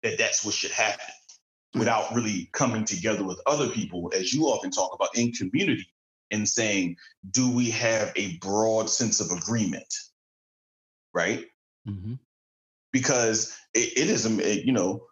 [0.03, 1.05] that that's what should happen
[1.73, 5.87] without really coming together with other people, as you often talk about in community
[6.31, 6.95] and saying,
[7.31, 9.93] do we have a broad sense of agreement?
[11.13, 11.45] Right?
[11.87, 12.13] Mm-hmm.
[12.95, 14.25] Because it, it is,
[14.65, 15.03] you know,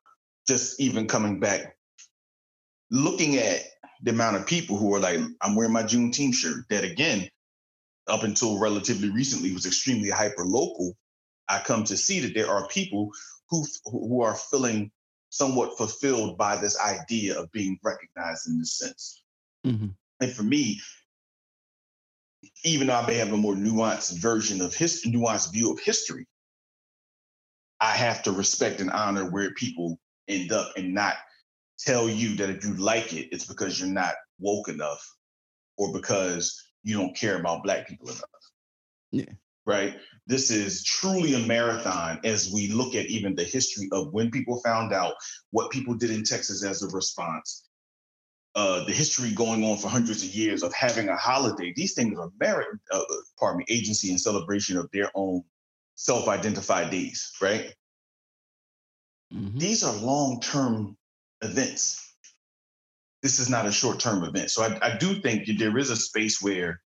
[0.47, 1.75] just even coming back,
[2.89, 3.59] looking at
[4.03, 7.27] the amount of people who are like, I'm wearing my Juneteenth shirt, that again,
[8.07, 10.93] up until relatively recently was extremely hyper local.
[11.49, 13.09] I come to see that there are people
[13.49, 14.89] who who are feeling
[15.29, 19.23] somewhat fulfilled by this idea of being recognized in this sense.
[19.67, 19.88] Mm-hmm.
[20.21, 20.79] And for me,
[22.63, 26.25] even though I may have a more nuanced version of his nuanced view of history,
[27.84, 31.15] I have to respect and honor where people end up and not
[31.77, 35.05] tell you that if you like it, it's because you're not woke enough
[35.77, 38.21] or because you don't care about black people enough.
[39.11, 39.34] Yeah.
[39.65, 39.97] Right.
[40.27, 44.61] This is truly a marathon as we look at even the history of when people
[44.61, 45.15] found out
[45.51, 47.67] what people did in Texas as a response.
[48.55, 51.73] Uh, the history going on for hundreds of years of having a holiday.
[51.75, 53.01] These things are merit, uh,
[53.38, 55.43] pardon me, agency and celebration of their own
[56.03, 57.73] self-identified days, right?
[59.33, 59.57] Mm-hmm.
[59.57, 60.97] These are long-term
[61.41, 62.03] events
[63.23, 64.51] this is not a short term event.
[64.51, 66.81] So I, I, do think there is a space where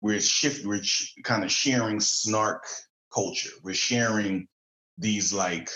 [0.00, 2.64] we're shift, we're sh- kind of sharing snark
[3.14, 3.50] culture.
[3.62, 4.48] We're sharing
[4.96, 5.70] these like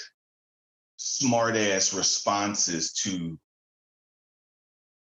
[0.97, 3.39] smart ass responses to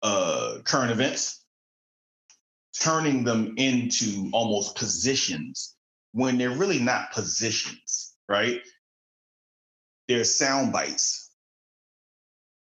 [0.03, 1.45] uh, current events,
[2.80, 5.76] turning them into almost positions
[6.17, 8.62] when they're really not positions, right?
[10.09, 11.31] They're sound bites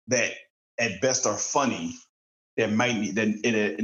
[0.07, 0.31] that
[0.79, 1.95] at best are funny
[2.55, 3.27] that might need that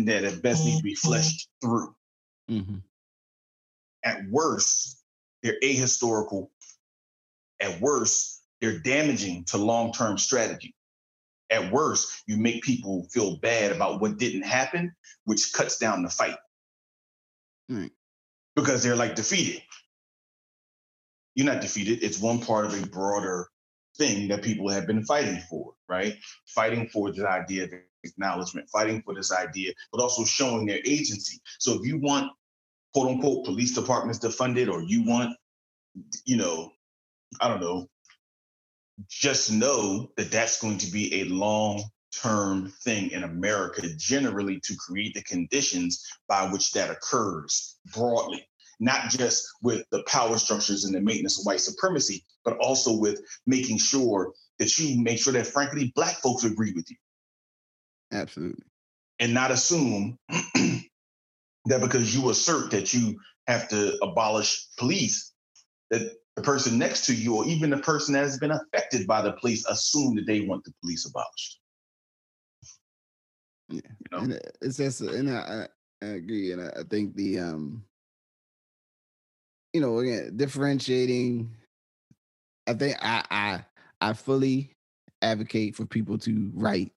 [0.05, 1.07] that at best need to be mm-hmm.
[1.07, 1.93] fleshed through.
[2.49, 2.77] Mm-hmm.
[4.05, 5.03] At worst,
[5.43, 6.47] they're ahistorical.
[7.59, 10.75] At worst, they're damaging to long-term strategy.
[11.49, 14.95] At worst, you make people feel bad about what didn't happen,
[15.25, 16.37] which cuts down the fight.
[17.69, 17.91] Mm.
[18.57, 19.61] Because they're like defeated.
[21.35, 22.03] You're not defeated.
[22.03, 23.47] It's one part of a broader
[23.97, 26.15] thing that people have been fighting for, right?
[26.47, 27.69] Fighting for this idea of
[28.03, 31.39] acknowledgement, fighting for this idea, but also showing their agency.
[31.59, 32.31] So if you want
[32.93, 35.37] quote unquote police departments to fund it, or you want,
[36.25, 36.71] you know,
[37.39, 37.87] I don't know,
[39.07, 44.75] just know that that's going to be a long term thing in America, generally to
[44.75, 48.46] create the conditions by which that occurs broadly,
[48.79, 53.21] not just with the power structures and the maintenance of white supremacy, but also with
[53.45, 56.95] making sure that you make sure that, frankly, Black folks agree with you.
[58.11, 58.63] Absolutely.
[59.19, 65.33] And not assume that because you assert that you have to abolish police,
[65.89, 69.21] that the person next to you or even the person that has been affected by
[69.21, 71.59] the police assume that they want the police abolished.
[73.69, 74.23] Yeah, you know?
[74.23, 75.67] and uh, it's just, and I,
[76.01, 77.83] I agree, and I, I think the, um,
[79.77, 81.51] you know, again, differentiating.
[82.65, 83.63] I think I, I,
[84.01, 84.71] I fully
[85.21, 86.91] advocate for people to write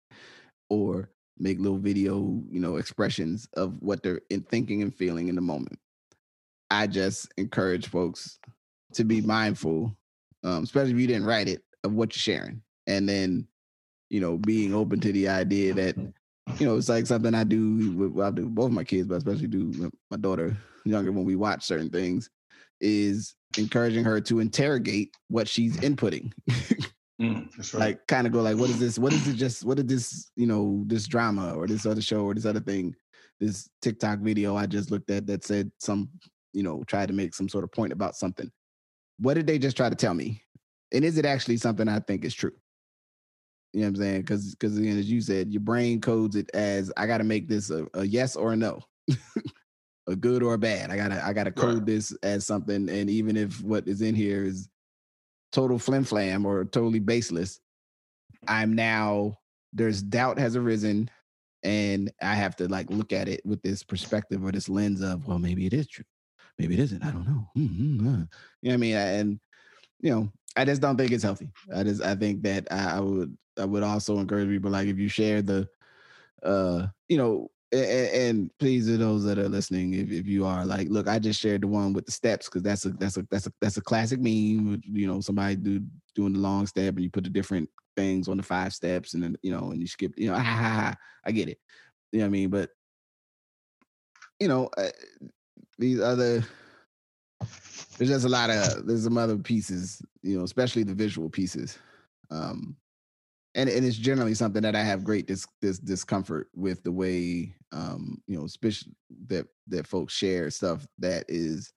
[0.70, 5.34] or make little video, you know, expressions of what they're in thinking and feeling in
[5.34, 5.78] the moment.
[6.70, 8.38] I just encourage folks
[8.94, 9.94] to be mindful,
[10.42, 12.62] um, especially if you didn't write it, of what you're sharing.
[12.86, 13.46] And then,
[14.08, 15.98] you know, being open to the idea that,
[16.58, 19.16] you know, it's like something I do with well, I do both my kids, but
[19.16, 20.56] especially do my daughter
[20.86, 22.30] younger when we watch certain things,
[22.80, 26.32] is encouraging her to interrogate what she's inputting.
[27.20, 27.80] Mm, right.
[27.80, 28.98] Like kind of go like, what is this?
[28.98, 29.34] What is it?
[29.34, 30.30] Just what is this?
[30.36, 32.94] You know, this drama or this other show or this other thing,
[33.38, 36.08] this TikTok video I just looked at that said some,
[36.54, 38.50] you know, tried to make some sort of point about something.
[39.18, 40.42] What did they just try to tell me?
[40.92, 42.52] And is it actually something I think is true?
[43.74, 44.20] You know what I'm saying?
[44.22, 47.48] Because because again, as you said, your brain codes it as I got to make
[47.48, 48.80] this a, a, yes or a no,
[50.10, 50.90] a good or a bad.
[50.90, 51.86] I gotta I gotta code right.
[51.86, 54.68] this as something, and even if what is in here is
[55.52, 57.60] total flim flam or totally baseless,
[58.46, 59.38] I'm now
[59.72, 61.10] there's doubt has arisen
[61.62, 65.26] and I have to like look at it with this perspective or this lens of,
[65.26, 66.04] well, maybe it is true.
[66.58, 67.04] Maybe it isn't.
[67.04, 67.48] I don't know.
[67.56, 68.06] Mm-hmm.
[68.06, 68.26] You know
[68.62, 68.96] what I mean?
[68.96, 69.40] And
[70.00, 71.50] you know, I just don't think it's healthy.
[71.74, 74.98] I just I think that I, I would I would also encourage people like if
[74.98, 75.68] you share the
[76.42, 80.66] uh you know and, and, please to those that are listening, if, if you are
[80.66, 83.26] like, look, I just shared the one with the steps because that's a that's a
[83.30, 84.82] that's a that's a classic meme.
[84.84, 85.82] You know, somebody do
[86.14, 89.22] doing the long step and you put the different things on the five steps and
[89.22, 90.12] then you know and you skip.
[90.16, 90.94] You know, ha, ha, ha,
[91.24, 91.58] I get it.
[92.12, 92.50] You know what I mean?
[92.50, 92.70] But
[94.40, 94.88] you know, uh,
[95.78, 96.44] these other
[97.98, 100.02] there's just a lot of there's some other pieces.
[100.22, 101.78] You know, especially the visual pieces.
[102.30, 102.76] Um,
[103.54, 107.54] and, and it's generally something that I have great this this discomfort with the way
[107.72, 108.92] um you know especially
[109.26, 111.72] that that folks share stuff that is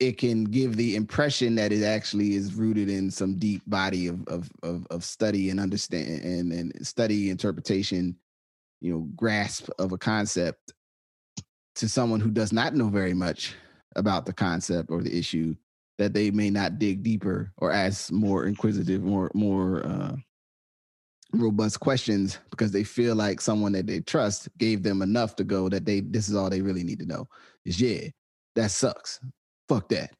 [0.00, 4.26] it can give the impression that it actually is rooted in some deep body of
[4.26, 8.16] of of, of study and understand and, and study interpretation
[8.80, 10.72] you know grasp of a concept
[11.74, 13.54] to someone who does not know very much
[13.96, 15.54] about the concept or the issue
[16.02, 20.16] that they may not dig deeper or ask more inquisitive more more uh,
[21.32, 25.68] robust questions because they feel like someone that they trust gave them enough to go
[25.68, 27.26] that they this is all they really need to know
[27.64, 28.08] is yeah
[28.54, 29.20] that sucks.
[29.68, 30.10] Fuck that.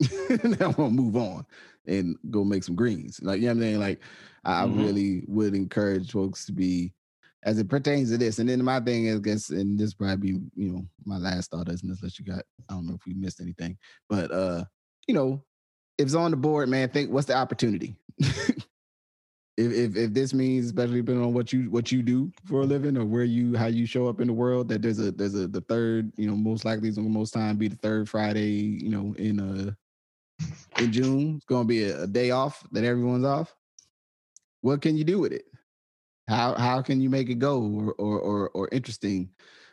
[0.44, 1.46] Now i'm gonna move on
[1.86, 3.20] and go make some greens.
[3.22, 4.00] Like you know what i'm saying like
[4.44, 4.84] i mm-hmm.
[4.84, 6.92] really would encourage folks to be
[7.44, 10.32] as it pertains to this and then my thing is I guess and this probably
[10.32, 13.14] be you know my last thought is unless you got i don't know if we
[13.14, 14.64] missed anything but uh
[15.06, 15.42] you know
[15.98, 17.96] if it's on the board man think what's the opportunity?
[19.56, 22.64] If, if if this means especially depending on what you what you do for a
[22.64, 25.36] living or where you how you show up in the world that there's a there's
[25.36, 28.88] a the third you know most likely it's most time be the third friday you
[28.88, 29.70] know in uh
[30.82, 31.36] in june.
[31.36, 33.54] It's gonna be a, a day off that everyone's off.
[34.62, 35.44] What can you do with it?
[36.28, 39.30] How how can you make it go or or or, or interesting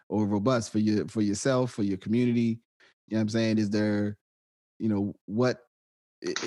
[0.10, 2.60] or robust for you for yourself for your community?
[3.08, 3.58] You know what i'm saying?
[3.58, 4.18] Is there
[4.82, 5.60] you know what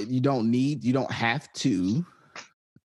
[0.08, 2.04] you don't need you don't have to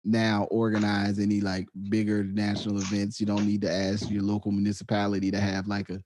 [0.07, 3.19] now organize any like bigger national events.
[3.19, 6.01] You don't need to ask your local municipality to have like a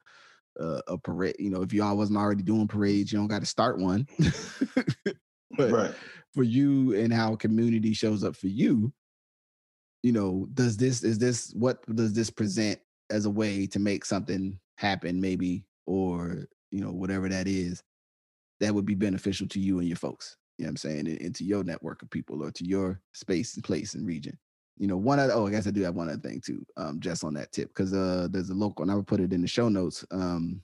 [0.59, 1.35] a, a parade.
[1.39, 4.07] You know, if y'all wasn't already doing parades, you don't got to start one.
[5.57, 5.93] but right.
[6.33, 8.91] for you and how community shows up for you,
[10.03, 12.79] you know, does this is this what does this present
[13.09, 17.83] as a way to make something happen, maybe, or you know, whatever that is,
[18.61, 21.43] that would be beneficial to you and your folks you know what I'm saying, into
[21.43, 24.37] your network of people or to your space and place and region.
[24.77, 26.99] You know, one other, oh, I guess I do have one other thing too, um,
[26.99, 29.41] just on that tip, because uh, there's a local, and I would put it in
[29.41, 30.61] the show notes, um,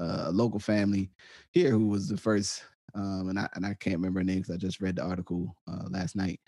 [0.00, 1.10] uh, a local family
[1.52, 2.64] here who was the first,
[2.96, 5.54] um, and I and I can't remember her name because I just read the article
[5.70, 6.40] uh, last night,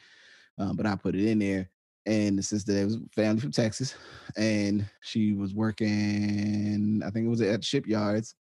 [0.58, 1.70] um, but I put it in there.
[2.06, 3.94] And the sister that was family from Texas,
[4.36, 8.34] and she was working, I think it was at shipyards,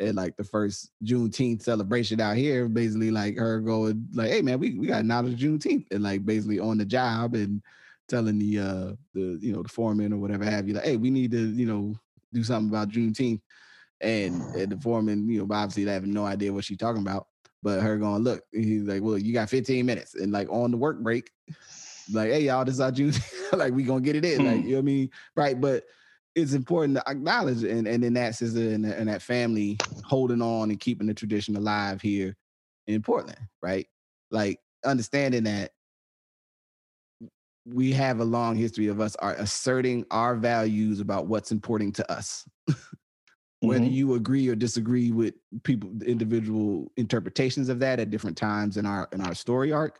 [0.00, 4.58] at like the first Juneteenth celebration out here, basically like her going like, "Hey man,
[4.58, 7.62] we we got knowledge of Juneteenth," and like basically on the job and
[8.08, 11.10] telling the uh the you know the foreman or whatever have you like, "Hey, we
[11.10, 11.94] need to you know
[12.32, 13.40] do something about Juneteenth,"
[14.00, 17.26] and, and the foreman you know obviously they have no idea what she's talking about,
[17.62, 20.76] but her going, "Look," he's like, "Well, you got 15 minutes," and like on the
[20.76, 21.30] work break.
[22.10, 23.52] Like, hey y'all, this is our Juneteenth.
[23.58, 24.44] like we gonna get it in.
[24.44, 24.66] Like, hmm.
[24.66, 25.10] you know what I mean?
[25.36, 25.60] Right.
[25.60, 25.84] But
[26.38, 30.70] it's important to acknowledge and and then that sister and, and that family holding on
[30.70, 32.36] and keeping the tradition alive here
[32.86, 33.86] in Portland, right?
[34.30, 35.72] Like understanding that
[37.66, 42.10] we have a long history of us are asserting our values about what's important to
[42.10, 42.48] us.
[43.60, 43.92] Whether mm-hmm.
[43.92, 45.34] you agree or disagree with
[45.64, 49.98] people individual interpretations of that at different times in our in our story arc,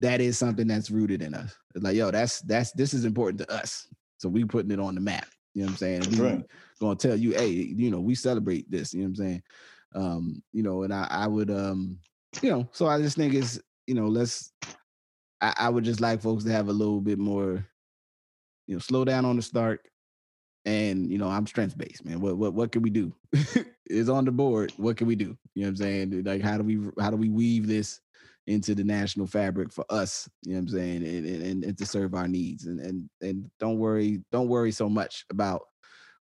[0.00, 1.54] that is something that's rooted in us.
[1.74, 3.86] It's like, yo, that's that's this is important to us.
[4.16, 5.28] So we putting it on the map.
[5.58, 6.02] You know what I'm saying?
[6.12, 6.44] we right.
[6.80, 8.94] gonna tell you, hey, you know, we celebrate this.
[8.94, 9.42] You know what I'm saying?
[9.92, 11.98] Um, you know, and I, I would, um,
[12.40, 14.52] you know, so I just think it's, you know, let's.
[15.40, 17.66] I, I would just like folks to have a little bit more,
[18.68, 19.80] you know, slow down on the start,
[20.64, 22.20] and you know, I'm strength based, man.
[22.20, 23.12] What what what can we do?
[23.86, 24.72] it's on the board.
[24.76, 25.36] What can we do?
[25.56, 26.22] You know what I'm saying?
[26.22, 28.00] Like, how do we how do we weave this
[28.48, 31.86] into the national fabric for us, you know what I'm saying, and, and, and to
[31.86, 32.66] serve our needs.
[32.66, 35.62] And and and don't worry, don't worry so much about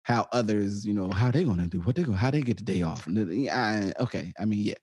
[0.03, 2.63] how others, you know, how they gonna do, what they go, how they get the
[2.63, 3.07] day off.
[3.07, 4.73] I, okay, I mean, yeah,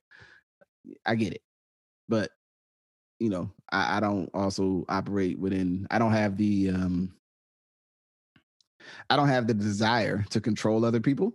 [1.06, 1.42] I get it,
[2.08, 2.30] but
[3.18, 5.86] you know, I, I don't also operate within.
[5.90, 7.14] I don't have the um,
[9.08, 11.32] I don't have the desire to control other people.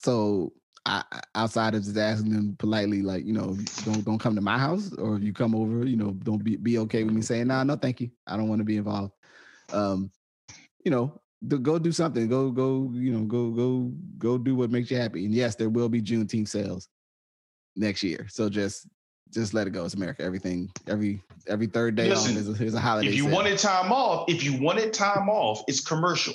[0.00, 0.52] So
[0.86, 1.02] I,
[1.34, 4.92] outside of just asking them politely, like you know, don't don't come to my house,
[4.94, 7.64] or if you come over, you know, don't be be okay with me saying, nah,
[7.64, 9.12] no, thank you, I don't want to be involved.
[9.72, 10.10] Um,
[10.84, 14.90] you know, go do something, go go, you know, go go go do what makes
[14.90, 15.24] you happy.
[15.24, 16.88] And yes, there will be Juneteenth sales
[17.76, 18.88] next year, so just
[19.30, 19.84] just let it go.
[19.84, 20.22] It's America.
[20.22, 23.08] Everything, every every third day Listen, on is a, is a holiday.
[23.08, 23.34] If you sale.
[23.34, 26.34] wanted time off, if you wanted time off, it's commercial.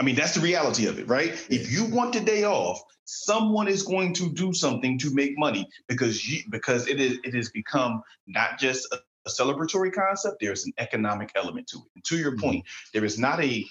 [0.00, 1.30] I mean, that's the reality of it, right?
[1.50, 5.68] If you want the day off, someone is going to do something to make money
[5.88, 10.38] because you because it is it has become not just a, a celebratory concept.
[10.40, 11.90] There's an economic element to it.
[11.94, 12.40] And to your mm-hmm.
[12.40, 13.64] point, there is not a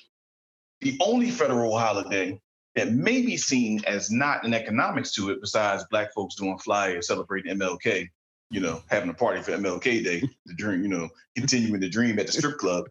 [0.81, 2.39] the only federal holiday
[2.75, 7.07] that may be seen as not an economics to it, besides Black folks doing flyers
[7.07, 8.09] celebrating MLK,
[8.49, 12.17] you know, having a party for MLK Day, the dream, you know, continuing the dream
[12.19, 12.85] at the strip club.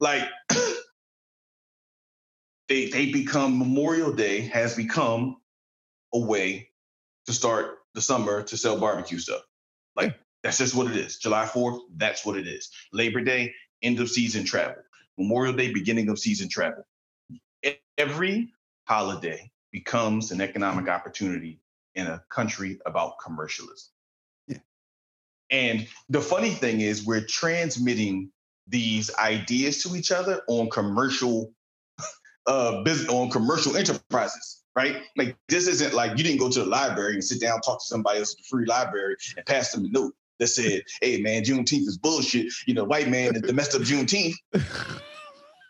[0.00, 0.24] Like
[2.68, 5.36] they they become Memorial Day has become
[6.14, 6.70] a way
[7.26, 9.42] to start the summer to sell barbecue stuff.
[9.94, 11.18] Like that's just what it is.
[11.18, 12.70] July 4th, that's what it is.
[12.92, 14.82] Labor Day, end of season travel.
[15.18, 16.84] Memorial Day, beginning of season travel.
[17.98, 18.52] Every
[18.84, 21.60] holiday becomes an economic opportunity
[21.94, 23.90] in a country about commercialism.
[24.46, 24.58] Yeah.
[25.50, 28.30] And the funny thing is, we're transmitting
[28.68, 31.52] these ideas to each other on commercial
[32.46, 34.96] uh, business on commercial enterprises, right?
[35.16, 37.86] Like this isn't like you didn't go to the library and sit down talk to
[37.86, 41.44] somebody else at the free library and pass them a note that said, "Hey man,
[41.44, 44.34] Juneteenth is bullshit." You know, white man that messed up Juneteenth.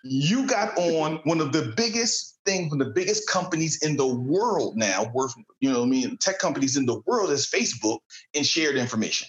[0.05, 4.07] you got on one of the biggest things, one of the biggest companies in the
[4.07, 7.99] world now, worth you know, I mean, tech companies in the world is Facebook,
[8.35, 9.29] and shared information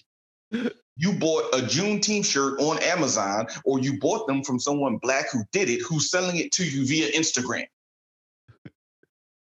[0.97, 5.43] you bought a Juneteenth shirt on Amazon, or you bought them from someone black who
[5.51, 7.67] did it, who's selling it to you via Instagram.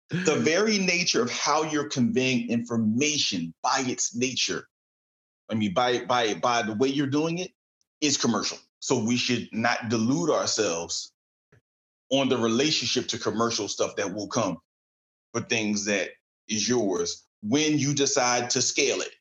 [0.10, 4.68] the very nature of how you're conveying information by its nature,
[5.50, 7.52] I mean, by by by the way you're doing it,
[8.02, 8.58] is commercial.
[8.80, 11.14] So we should not delude ourselves
[12.10, 14.58] on the relationship to commercial stuff that will come
[15.34, 16.10] for things that
[16.48, 19.12] is yours when you decide to scale it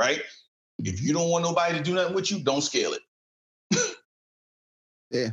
[0.00, 0.22] right?
[0.78, 3.80] If you don't want nobody to do nothing with you, don't scale it.
[5.10, 5.28] yeah.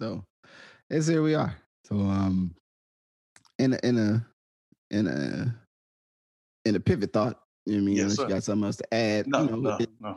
[0.00, 0.24] So,
[0.90, 1.56] as here we are.
[1.84, 2.54] So, um,
[3.60, 4.26] in a, in a
[4.90, 5.54] in a
[6.64, 7.96] in a pivot thought, you know what I mean?
[7.96, 9.26] Yes, Unless you got something else to add.
[9.28, 10.16] No, you know, no, it, no.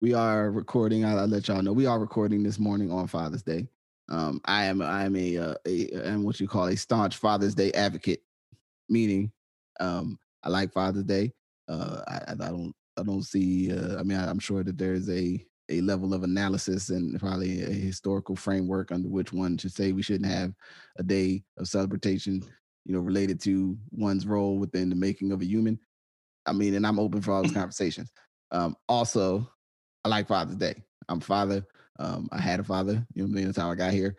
[0.00, 1.04] We are recording.
[1.04, 1.72] I'll, I'll, let y'all know.
[1.72, 3.68] We are recording this morning on Father's Day.
[4.08, 7.54] Um, I am I am a, uh, a am what you call a staunch Father's
[7.54, 8.22] Day advocate,
[8.88, 9.30] meaning
[9.78, 11.32] um, I like Father's Day.
[11.72, 13.72] Uh, I, I don't I don't see.
[13.72, 17.62] Uh, I mean, I, am sure that there's a a level of analysis and probably
[17.62, 20.52] a historical framework under which one should say we shouldn't have
[20.98, 22.42] a day of celebration,
[22.84, 25.78] you know, related to one's role within the making of a human.
[26.44, 28.12] I mean, and I'm open for all those conversations.
[28.50, 29.48] Um, also,
[30.04, 30.74] I like Father's Day.
[31.08, 31.64] I'm a father.
[31.98, 33.06] Um, I had a father.
[33.14, 34.16] You know, I mean, that's how I got here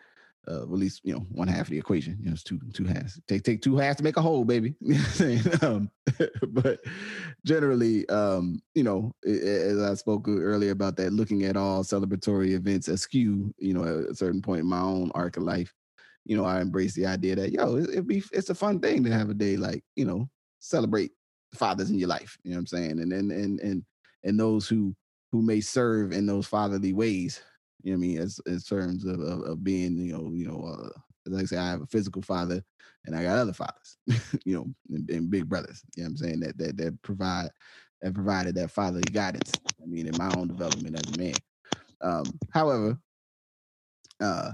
[0.48, 2.16] uh, at least you know one half of the equation.
[2.20, 3.20] You know, it's two two halves.
[3.28, 4.74] Take take two halves to make a whole, baby.
[5.62, 5.90] um,
[6.48, 6.80] but
[7.44, 12.88] generally, um, you know, as I spoke earlier about that, looking at all celebratory events
[12.88, 15.72] askew, you know, at a certain point in my own arc of life,
[16.24, 19.04] you know, I embrace the idea that yo, it, it be it's a fun thing
[19.04, 20.28] to have a day like you know
[20.60, 21.12] celebrate
[21.54, 22.36] fathers in your life.
[22.42, 23.00] You know what I'm saying?
[23.00, 23.84] And and and and
[24.24, 24.94] and those who
[25.32, 27.40] who may serve in those fatherly ways
[27.84, 28.18] you know what I mean?
[28.18, 30.88] As in terms of, of, of being, you know, you know, uh,
[31.26, 32.64] like I say, I have a physical father
[33.04, 33.98] and I got other fathers,
[34.44, 35.82] you know, and, and, big brothers.
[35.94, 36.40] You know what I'm saying?
[36.40, 37.50] That that that provide
[38.00, 39.52] that provided that fatherly guidance.
[39.82, 41.34] I mean, in my own development as a man.
[42.00, 42.98] Um, however,
[44.20, 44.52] uh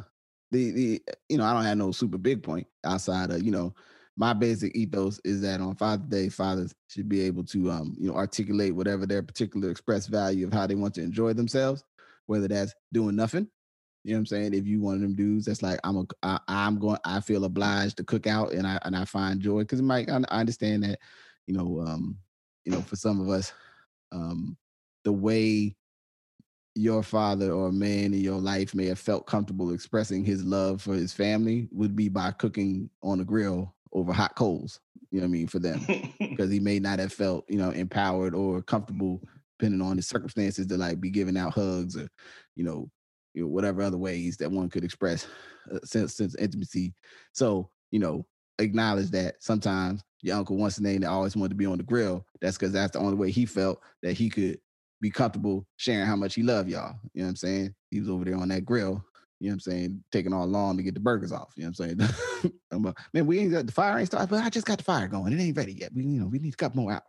[0.51, 3.73] the the you know, I don't have no super big point outside of, you know,
[4.17, 8.09] my basic ethos is that on Father's Day, fathers should be able to um, you
[8.09, 11.85] know, articulate whatever their particular express value of how they want to enjoy themselves
[12.27, 13.49] whether that's doing nothing.
[14.05, 14.55] You know what I'm saying?
[14.55, 17.45] If you one of them dudes that's like, I'm a, I, I'm going, I feel
[17.45, 20.85] obliged to cook out and I and I find joy because Mike, I, I understand
[20.85, 20.99] that,
[21.47, 22.17] you know, um,
[22.65, 23.53] you know, for some of us,
[24.13, 24.57] um,
[25.05, 25.77] the way
[26.75, 30.81] your father or a man in your life may have felt comfortable expressing his love
[30.81, 34.81] for his family would be by cooking on a grill over hot coals.
[35.11, 35.85] You know what I mean for them
[36.19, 39.21] because he may not have felt you know empowered or comfortable
[39.61, 42.09] depending on the circumstances, to like be giving out hugs or,
[42.57, 42.89] you know,
[43.35, 45.27] you know, whatever other ways that one could express
[45.71, 46.95] a uh, sense, sense of intimacy.
[47.33, 48.27] So, you know,
[48.59, 51.85] acknowledge that sometimes your uncle wants a name that always wanted to be on the
[51.85, 52.25] grill.
[52.41, 54.59] That's because that's the only way he felt that he could
[55.01, 56.97] be comfortable sharing how much he loved y'all.
[57.15, 57.75] You know what I'm saying?
[57.91, 59.05] He was over there on that grill.
[59.39, 60.05] You know what I'm saying?
[60.13, 61.53] Taking all long to get the burgers off.
[61.57, 62.53] You know what I'm saying?
[62.71, 64.85] I'm like, man, we ain't got the fire ain't started, but I just got the
[64.85, 65.33] fire going.
[65.33, 65.93] It ain't ready yet.
[65.95, 67.03] We, you know, we need a couple more hours.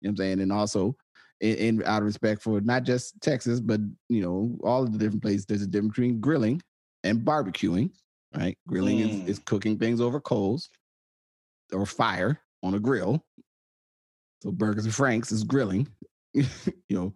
[0.00, 0.40] You know what I'm saying?
[0.40, 0.96] And also,
[1.42, 4.98] in, in out of respect for not just Texas, but you know all of the
[4.98, 5.44] different places.
[5.44, 6.62] There's a difference between grilling
[7.04, 7.90] and barbecuing.
[8.34, 9.24] Right, grilling mm.
[9.24, 10.70] is, is cooking things over coals
[11.70, 13.22] or fire on a grill.
[14.42, 15.86] So burgers and franks is grilling.
[16.32, 16.46] you
[16.88, 17.14] know,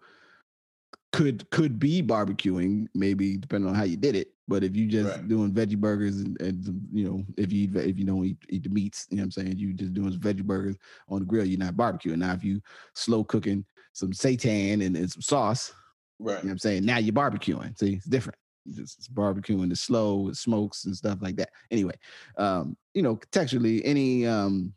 [1.12, 4.28] could could be barbecuing, maybe depending on how you did it.
[4.48, 5.26] But if you just right.
[5.26, 8.68] doing veggie burgers and, and, you know, if you if you don't eat, eat the
[8.68, 10.76] meats, you know what I'm saying, you just doing veggie burgers
[11.08, 12.18] on the grill, you're not barbecuing.
[12.18, 12.60] Now if you
[12.94, 13.64] slow cooking
[13.96, 15.72] some seitan and, and some sauce.
[16.18, 16.32] Right.
[16.32, 16.84] You know what I'm saying?
[16.84, 17.78] Now you're barbecuing.
[17.78, 18.38] See, it's different.
[18.66, 21.48] It's, it's barbecuing the slow with smokes and stuff like that.
[21.70, 21.94] Anyway,
[22.36, 24.74] um, you know, contextually, any um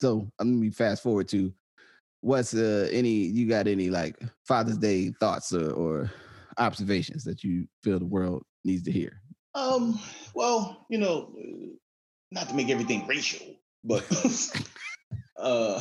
[0.00, 1.52] so let me fast forward to
[2.20, 4.16] what's uh any you got any like
[4.46, 6.10] Father's Day thoughts or, or
[6.58, 9.20] observations that you feel the world needs to hear?
[9.56, 9.98] Um,
[10.34, 11.34] well, you know,
[12.30, 14.04] not to make everything racial, but
[15.40, 15.80] uh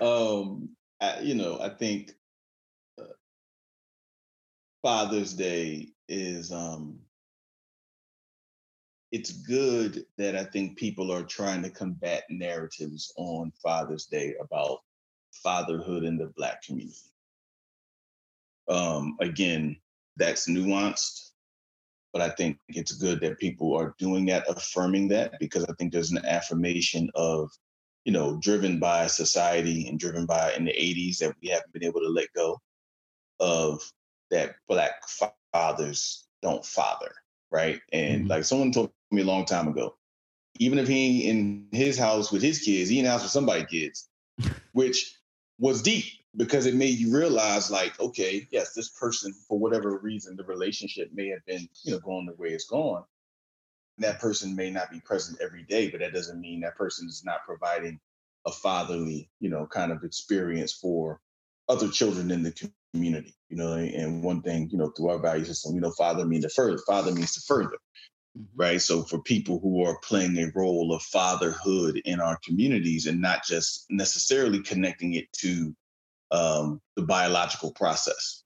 [0.00, 0.70] um
[1.00, 2.12] I, you know, I think
[3.00, 3.04] uh,
[4.82, 7.00] Father's Day is um
[9.12, 14.80] it's good that I think people are trying to combat narratives on Father's Day about
[15.32, 17.10] fatherhood in the Black community.
[18.68, 19.76] Um, again,
[20.16, 21.29] that's nuanced,
[22.12, 25.92] but I think it's good that people are doing that, affirming that, because I think
[25.92, 27.50] there's an affirmation of,
[28.04, 31.84] you know, driven by society and driven by in the 80s that we haven't been
[31.84, 32.60] able to let go
[33.38, 33.80] of
[34.30, 34.92] that Black
[35.52, 37.12] fathers don't father,
[37.50, 37.80] right?
[37.92, 38.30] And mm-hmm.
[38.30, 39.96] like someone told me a long time ago.
[40.58, 43.66] Even if he in his house with his kids, he in the house with somebody's
[43.66, 44.08] kids,
[44.72, 45.16] which
[45.58, 46.04] was deep
[46.36, 51.10] because it made you realize, like, okay, yes, this person, for whatever reason, the relationship
[51.12, 53.04] may have been, you know, going the way it's gone.
[53.98, 57.22] That person may not be present every day, but that doesn't mean that person is
[57.24, 57.98] not providing
[58.46, 61.20] a fatherly, you know, kind of experience for
[61.68, 63.34] other children in the community.
[63.48, 66.44] You know, and one thing, you know, through our value system, you know, father means
[66.44, 66.78] to further.
[66.86, 67.76] Father means to further.
[68.38, 68.60] Mm-hmm.
[68.60, 68.80] right?
[68.80, 73.44] So for people who are playing a role of fatherhood in our communities and not
[73.44, 75.74] just necessarily connecting it to
[76.30, 78.42] um, the biological process.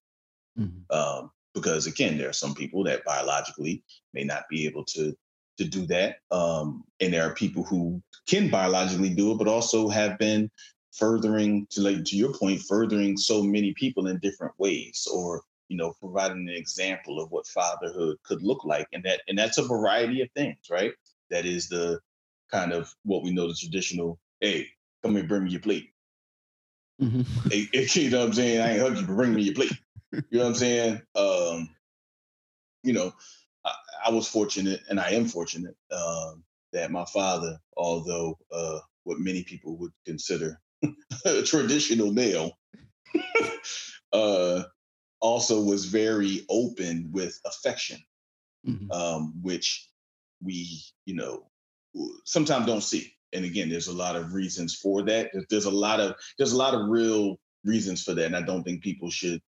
[0.59, 0.97] Mm-hmm.
[0.97, 5.16] Um, because again, there are some people that biologically may not be able to
[5.57, 9.89] to do that, um, and there are people who can biologically do it, but also
[9.89, 10.51] have been
[10.91, 15.76] furthering to like to your point, furthering so many people in different ways, or you
[15.76, 18.89] know, providing an example of what fatherhood could look like.
[18.93, 20.93] And that and that's a variety of things, right?
[21.30, 22.01] That is the
[22.51, 24.68] kind of what we know the traditional, hey,
[25.03, 25.93] come here, bring me your plate.
[27.01, 27.49] Mm-hmm.
[27.49, 27.68] Hey,
[28.01, 28.61] you know what I'm saying?
[28.61, 29.72] I ain't hug you, but bring me your plate.
[30.12, 31.03] You know what I'm saying?
[31.16, 31.68] Um,
[32.82, 33.12] you know,
[33.64, 33.72] I,
[34.07, 39.42] I, was fortunate and I am fortunate um, that my father, although uh, what many
[39.42, 40.61] people would consider
[41.24, 42.53] a traditional male,
[44.12, 44.62] uh,
[45.20, 47.99] also was very open with affection,
[48.66, 48.90] mm-hmm.
[48.92, 49.88] um, which
[50.42, 51.47] we, you know,
[52.24, 53.14] sometimes don't see.
[53.35, 55.30] And again, there's a lot of reasons for that.
[55.51, 58.62] There's a lot of there's a lot of real reasons for that, and I don't
[58.62, 59.41] think people should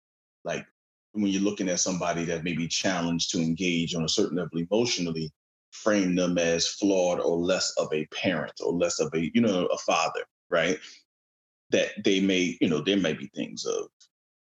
[0.44, 0.66] like
[1.12, 4.58] when you're looking at somebody that may be challenged to engage on a certain level
[4.58, 5.32] emotionally,
[5.70, 9.66] frame them as flawed or less of a parent or less of a you know
[9.66, 10.78] a father, right?
[11.70, 13.88] That they may you know there may be things of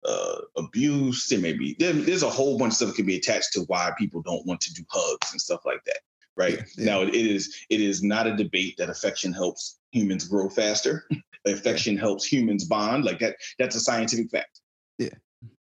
[0.04, 1.28] uh, abuse.
[1.28, 3.60] There may be there, there's a whole bunch of stuff that can be attached to
[3.62, 5.98] why people don't want to do hugs and stuff like that.
[6.36, 10.48] Right yeah, now, it is it is not a debate that affection helps humans grow
[10.48, 11.06] faster.
[11.46, 13.04] affection helps humans bond.
[13.04, 13.36] Like that.
[13.58, 14.60] That's a scientific fact.
[14.98, 15.14] Yeah.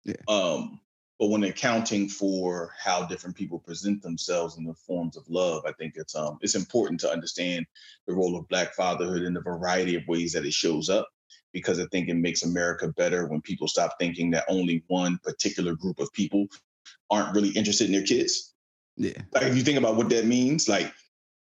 [0.03, 0.15] Yeah.
[0.27, 0.79] Um,
[1.19, 5.71] but when accounting for how different people present themselves in the forms of love, I
[5.73, 7.65] think it's um it's important to understand
[8.07, 11.07] the role of Black fatherhood in the variety of ways that it shows up
[11.53, 15.75] because I think it makes America better when people stop thinking that only one particular
[15.75, 16.47] group of people
[17.11, 18.50] aren't really interested in their kids.
[18.97, 19.21] Yeah.
[19.31, 20.91] Like if you think about what that means, like,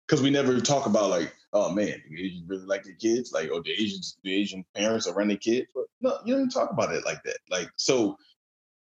[0.07, 3.61] because we never talk about like, oh man, you really like their kids, like, oh
[3.61, 5.67] the Asians, the Asian parents are running kids.
[5.73, 7.37] But no, you don't talk about it like that.
[7.49, 8.17] Like, so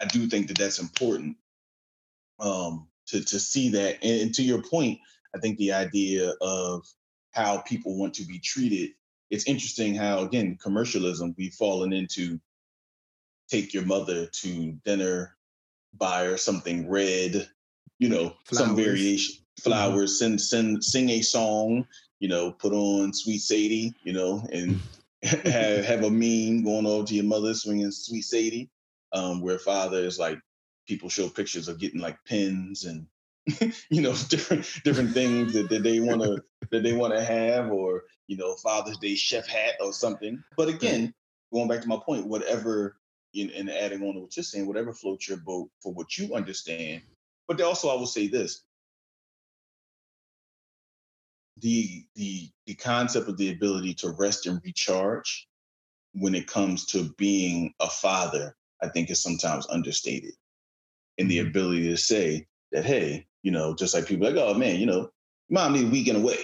[0.01, 1.37] I do think that that's important
[2.39, 3.99] um, to to see that.
[4.03, 4.99] And, and to your point,
[5.35, 6.85] I think the idea of
[7.33, 8.91] how people want to be treated
[9.31, 12.39] it's interesting how again commercialism we've fallen into
[13.49, 15.37] take your mother to dinner
[15.95, 17.49] buy her something red
[18.01, 18.67] you know flowers.
[18.67, 19.71] some variation mm-hmm.
[19.71, 20.37] flowers mm-hmm.
[20.37, 21.87] send send sing a song
[22.19, 24.81] you know put on sweet sadie you know and
[25.23, 28.69] have, have a meme going over to your mother swinging sweet sadie
[29.13, 30.39] um, where father is like
[30.89, 33.07] people show pictures of getting like pins and
[33.91, 37.71] you know different different things that, that they want to that they want to have
[37.71, 41.13] or you know father's day chef hat or something but again
[41.53, 42.97] going back to my point whatever
[43.33, 47.01] and adding on to what you're saying whatever floats your boat for what you understand
[47.51, 48.63] but also i will say this
[51.59, 55.49] the the the concept of the ability to rest and recharge
[56.13, 60.33] when it comes to being a father i think is sometimes understated
[61.19, 61.49] And the mm-hmm.
[61.49, 65.11] ability to say that hey you know, just like people like, oh man, you know,
[65.49, 66.39] mom needs a weekend away,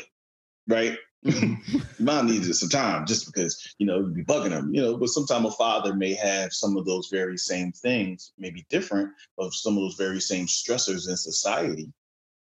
[0.66, 0.96] right?
[1.98, 5.08] mom needs some time just because, you know, you'd be bugging them, you know, but
[5.08, 9.76] sometimes a father may have some of those very same things, maybe different, of some
[9.76, 11.88] of those very same stressors in society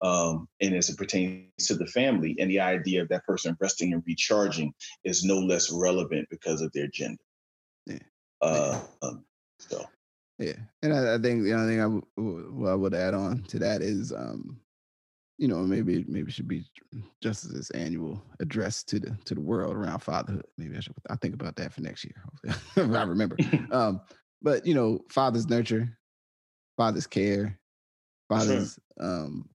[0.03, 3.93] um, and as it pertains to the family, and the idea of that person resting
[3.93, 4.73] and recharging
[5.05, 7.23] is no less relevant because of their gender.
[7.87, 7.99] Yeah.
[8.41, 9.25] Uh, um,
[9.59, 9.85] so.
[10.39, 13.43] Yeah, and I, I, think the only thing I, w- w- I would add on
[13.49, 14.61] to that is, um,
[15.39, 16.65] you know, maybe maybe should be
[17.23, 20.45] just as this annual address to the to the world around fatherhood.
[20.59, 22.23] Maybe I should I think about that for next year.
[22.77, 23.37] if I remember.
[23.71, 24.01] um,
[24.43, 25.97] but you know, fathers nurture,
[26.77, 27.59] fathers care,
[28.29, 29.09] fathers sure.
[29.09, 29.49] um,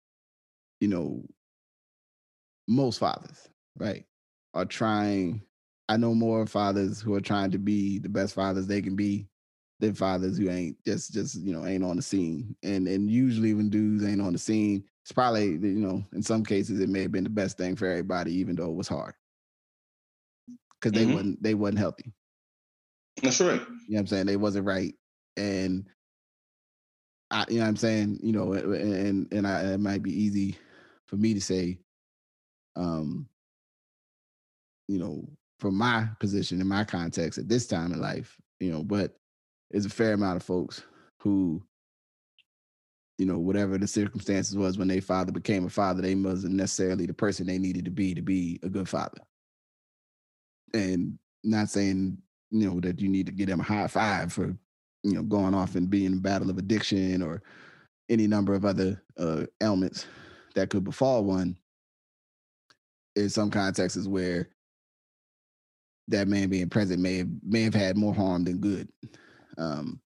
[0.79, 1.23] you know,
[2.67, 4.05] most fathers, right,
[4.53, 5.41] are trying.
[5.89, 9.27] I know more fathers who are trying to be the best fathers they can be
[9.79, 12.55] than fathers who ain't just just you know ain't on the scene.
[12.61, 16.43] And and usually when dudes ain't on the scene, it's probably you know in some
[16.43, 19.13] cases it may have been the best thing for everybody, even though it was hard
[20.79, 21.13] because they mm-hmm.
[21.13, 22.13] wasn't they wasn't healthy.
[23.21, 23.59] That's right.
[23.59, 24.25] You know what I'm saying?
[24.25, 24.93] They wasn't right,
[25.37, 25.87] and
[27.29, 28.19] I, you know what I'm saying?
[28.23, 30.57] You know, and and I, it might be easy
[31.07, 31.79] for me to say,
[32.75, 33.27] um,
[34.87, 35.27] you know,
[35.59, 39.15] from my position in my context at this time in life, you know, but
[39.69, 40.83] there's a fair amount of folks
[41.19, 41.63] who,
[43.21, 47.05] you know, whatever the circumstances was when their father became a father, they wasn't necessarily
[47.05, 49.19] the person they needed to be to be a good father.
[50.73, 52.17] And not saying,
[52.49, 54.57] you know, that you need to give them a high five for,
[55.03, 57.43] you know, going off and being in battle of addiction or
[58.09, 60.07] any number of other uh, ailments
[60.55, 61.55] that could befall one
[63.15, 64.49] in some contexts where
[66.07, 68.89] that man being present may have may have had more harm than good.
[69.59, 70.01] Um,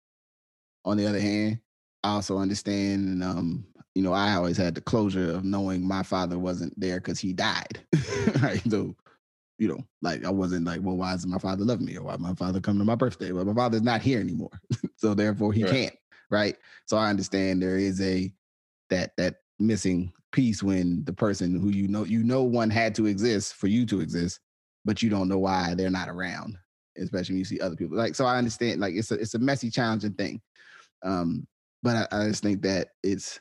[0.84, 1.62] on the other hand,
[2.06, 3.66] I also understand, and um,
[3.96, 7.34] you know, I always had the closure of knowing my father wasn't there because he
[7.34, 7.80] died.
[8.44, 8.96] right, so
[9.58, 12.16] you know, like I wasn't like, well, why doesn't my father love me, or why
[12.18, 13.32] my father come to my birthday?
[13.32, 14.52] Well, my father's not here anymore,
[14.98, 15.74] so therefore he right.
[15.74, 15.96] can't.
[16.30, 16.58] Right.
[16.86, 18.32] So I understand there is a
[18.92, 23.08] that that missing piece when the person who you know you know one had to
[23.08, 24.42] exist for you to exist,
[24.84, 26.58] but you don't know why they're not around
[26.98, 27.98] especially when you see other people.
[27.98, 30.42] Like, so I understand, like, it's a it's a messy, challenging thing.
[31.04, 31.46] Um,
[31.86, 33.40] but I, I just think that it's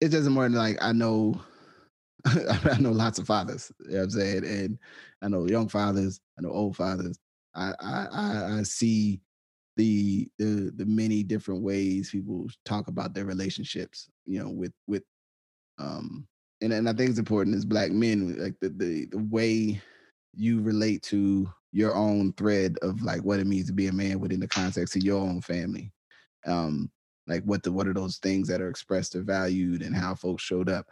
[0.00, 1.38] it doesn't more like I know
[2.24, 4.44] I know lots of fathers, you know what I'm saying?
[4.46, 4.78] And
[5.22, 7.18] I know young fathers, I know old fathers.
[7.54, 9.20] I I I see
[9.76, 15.02] the the the many different ways people talk about their relationships, you know, with with
[15.78, 16.26] um
[16.62, 19.82] and and I think it's important as black men, like the the the way
[20.32, 24.18] you relate to your own thread of like what it means to be a man
[24.18, 25.92] within the context of your own family.
[26.46, 26.90] Um,
[27.28, 30.42] like what the what are those things that are expressed or valued and how folks
[30.42, 30.86] showed up.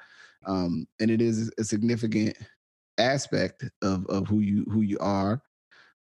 [0.47, 2.37] Um, and it is a significant
[2.99, 5.43] aspect of of who you who you are.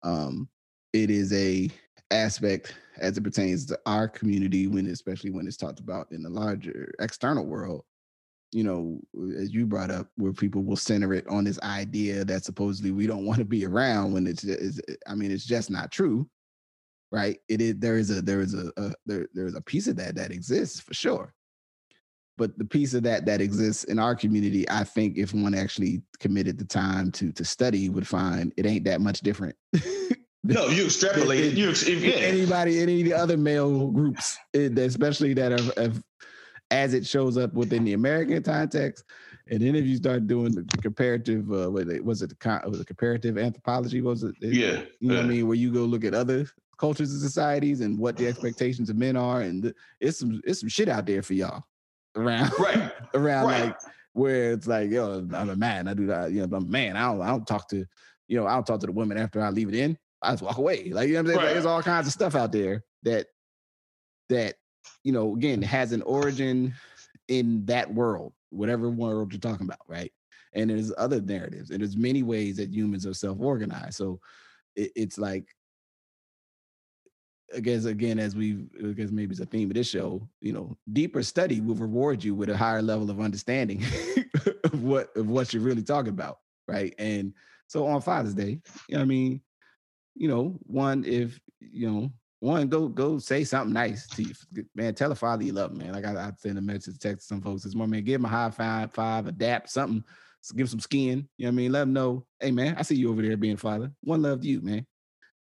[0.02, 0.48] Um,
[0.92, 1.70] it is a
[2.10, 6.30] aspect as it pertains to our community when especially when it's talked about in the
[6.30, 7.84] larger external world
[8.54, 9.00] you know,
[9.36, 13.04] as you brought up, where people will center it on this idea that supposedly we
[13.04, 16.28] don't want to be around when it's, it's I mean, it's just not true,
[17.14, 17.38] right?
[17.48, 20.16] It is there is a there is a, a there there's a piece of that
[20.16, 21.32] that exists for sure,
[22.36, 26.02] but the piece of that that exists in our community, I think, if one actually
[26.18, 29.54] committed the time to to study, would find it ain't that much different.
[30.42, 31.54] no, you extrapolate.
[31.54, 32.14] you if, yeah.
[32.14, 36.02] anybody, any of the other male groups, especially that have, have
[36.72, 39.04] as it shows up within the American context.
[39.50, 44.00] And then if you start doing the comparative, uh, was it was it comparative anthropology?
[44.00, 44.34] Was it?
[44.40, 44.82] Yeah.
[44.98, 45.20] You know yeah.
[45.20, 45.46] what I mean?
[45.46, 46.46] Where you go look at other
[46.84, 50.60] cultures and societies and what the expectations of men are, and the, it's some it's
[50.60, 51.64] some shit out there for y'all
[52.16, 53.64] around right around right.
[53.64, 53.76] like
[54.12, 56.96] where it's like yo I'm a man I do that you know I'm a man
[56.96, 57.84] I don't I don't talk to
[58.28, 60.42] you know I don't talk to the woman after I leave it in I just
[60.42, 61.44] walk away like you know what I'm saying right.
[61.46, 63.26] like, there's all kinds of stuff out there that
[64.28, 64.54] that
[65.02, 66.74] you know, again, has an origin
[67.28, 70.12] in that world, whatever world you're talking about, right?
[70.54, 73.96] And there's other narratives, and there's many ways that humans are self-organized.
[73.96, 74.20] So
[74.76, 75.46] it, it's like,
[77.54, 78.66] I guess again, as we,
[78.96, 82.34] guess maybe it's a theme of this show, you know, deeper study will reward you
[82.34, 83.82] with a higher level of understanding
[84.64, 86.94] of what of what you're really talking about, right?
[86.98, 87.34] And
[87.66, 89.40] so on Father's Day, you know, I mean,
[90.14, 92.12] you know, one if you know
[92.44, 94.34] one, go go say something nice to you,
[94.74, 94.94] man.
[94.94, 95.92] Tell a father you love him, man.
[95.92, 98.04] Like I, I send a message, text to some folks this morning, man.
[98.04, 100.04] Give him a high five, five, adapt something,
[100.54, 101.26] give him some skin.
[101.38, 101.72] You know what I mean?
[101.72, 103.90] Let him know, hey man, I see you over there being father.
[104.02, 104.86] One love to you, man.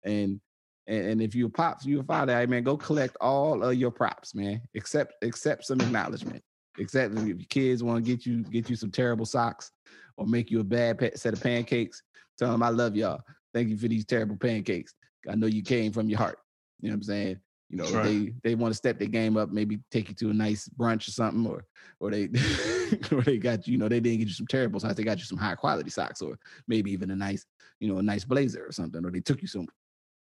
[0.05, 0.41] And
[0.87, 3.75] and, and if you a pops, you a father, hey man, go collect all of
[3.75, 4.61] your props, man.
[4.77, 6.43] Accept accept some acknowledgement.
[6.79, 9.71] Except if your kids want to get you get you some terrible socks
[10.17, 12.03] or make you a bad set of pancakes,
[12.39, 13.21] tell them I love y'all.
[13.53, 14.95] Thank you for these terrible pancakes.
[15.31, 16.39] I know you came from your heart.
[16.81, 17.41] You know what I'm saying?
[17.69, 18.03] You know, Right.
[18.43, 21.09] they they want to step their game up, maybe take you to a nice brunch
[21.09, 21.65] or something, or
[22.01, 22.25] or they
[23.13, 25.19] or they got you, you know, they didn't get you some terrible socks, they got
[25.19, 26.39] you some high quality socks, or
[26.69, 27.47] maybe even a nice,
[27.81, 29.67] you know, a nice blazer or something, or they took you some,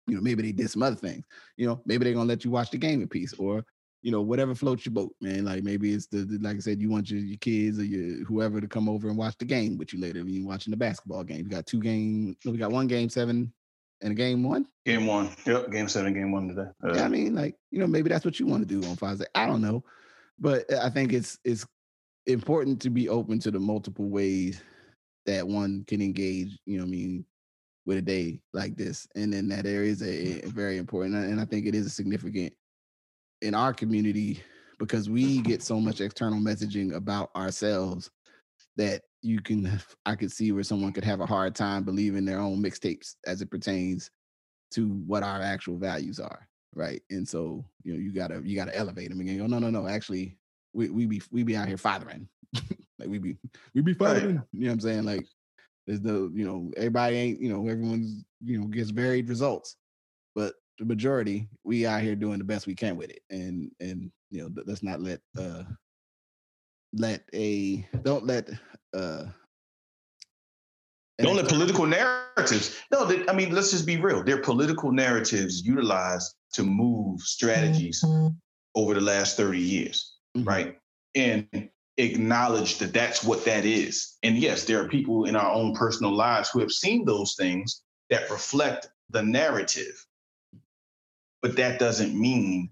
[0.09, 1.25] you know, maybe they did some other things.
[1.57, 3.63] You know, maybe they're gonna let you watch the game in peace, or
[4.01, 5.45] you know, whatever floats your boat, man.
[5.45, 8.61] Like maybe it's the, like I said, you want your, your kids or your whoever
[8.61, 10.19] to come over and watch the game with you later.
[10.19, 11.43] You watching the basketball game.
[11.43, 13.51] We got two game, no, we got one game seven
[14.01, 14.65] and a game one.
[14.85, 15.29] Game one.
[15.45, 15.71] Yep.
[15.71, 16.69] Game seven, game one today.
[16.83, 18.95] Uh, Yeah, I mean, like you know, maybe that's what you want to do on
[18.95, 19.25] Father's Day.
[19.35, 19.83] I don't know,
[20.39, 21.65] but I think it's it's
[22.25, 24.61] important to be open to the multiple ways
[25.25, 26.57] that one can engage.
[26.65, 27.25] You know, what I mean,
[27.89, 31.41] with a day like this, and then that area is a, a very important, and
[31.41, 32.53] I think it is a significant
[33.41, 34.43] in our community
[34.77, 35.41] because we mm-hmm.
[35.41, 38.11] get so much external messaging about ourselves
[38.77, 42.39] that you can I could see where someone could have a hard time believing their
[42.39, 44.11] own mixtapes as it pertains
[44.75, 47.01] to what our actual values are, right?
[47.09, 49.39] And so you know you gotta you gotta elevate them again.
[49.39, 49.87] Go, no, no, no.
[49.87, 50.37] Actually,
[50.73, 52.29] we we be we be out here fathering,
[52.99, 53.37] like we be
[53.73, 53.97] we be Right.
[53.97, 54.43] fathering.
[54.53, 55.05] You know what I'm saying?
[55.05, 55.25] Like
[55.89, 59.75] there's the you know everybody ain't you know everyone's you know gets varied results,
[60.35, 64.11] but the majority we out here doing the best we can with it, and and
[64.29, 65.63] you know let's not let uh
[66.93, 68.51] let a don't let
[68.93, 69.25] uh
[71.17, 72.77] Don't let political narratives.
[72.91, 74.23] No, they, I mean, let's just be real.
[74.23, 78.05] They're political narratives utilized to move strategies
[78.75, 80.45] over the last 30 years, Mhm.
[80.47, 80.77] right?
[81.15, 84.17] And acknowledge that that's what that is.
[84.23, 87.83] And yes, there are people in our own personal lives who have seen those things
[88.09, 90.05] that reflect the narrative.
[91.41, 92.69] But that doesn't mean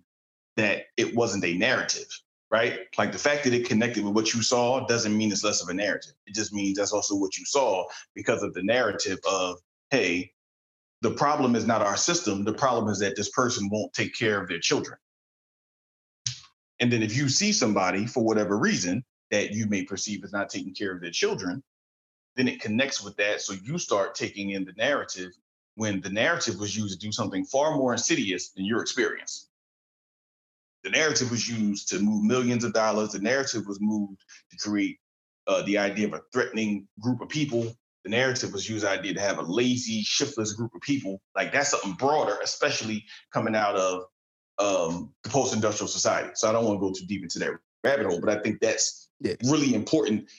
[0.55, 2.07] that it wasn't a narrative,
[2.49, 2.79] right?
[2.97, 5.69] Like the fact that it connected with what you saw doesn't mean it's less of
[5.69, 6.13] a narrative.
[6.25, 7.85] It just means that's also what you saw
[8.15, 9.59] because of the narrative of,
[9.91, 10.31] hey,
[11.01, 12.43] the problem is not our system.
[12.43, 14.97] The problem is that this person won't take care of their children.
[16.79, 20.49] And then if you see somebody for whatever reason that you may perceive as not
[20.49, 21.63] taking care of their children,
[22.35, 23.41] then it connects with that.
[23.41, 25.31] So you start taking in the narrative
[25.75, 29.49] when the narrative was used to do something far more insidious than your experience.
[30.83, 33.11] The narrative was used to move millions of dollars.
[33.11, 34.99] The narrative was moved to create
[35.47, 37.75] uh, the idea of a threatening group of people.
[38.03, 41.19] The narrative was used idea to have a lazy, shiftless group of people.
[41.35, 44.03] Like that's something broader, especially coming out of
[44.59, 46.29] um, the post-industrial society.
[46.35, 47.51] So I don't want to go too deep into that
[47.83, 49.37] rabbit hole, but I think that's Yes.
[49.45, 50.29] really important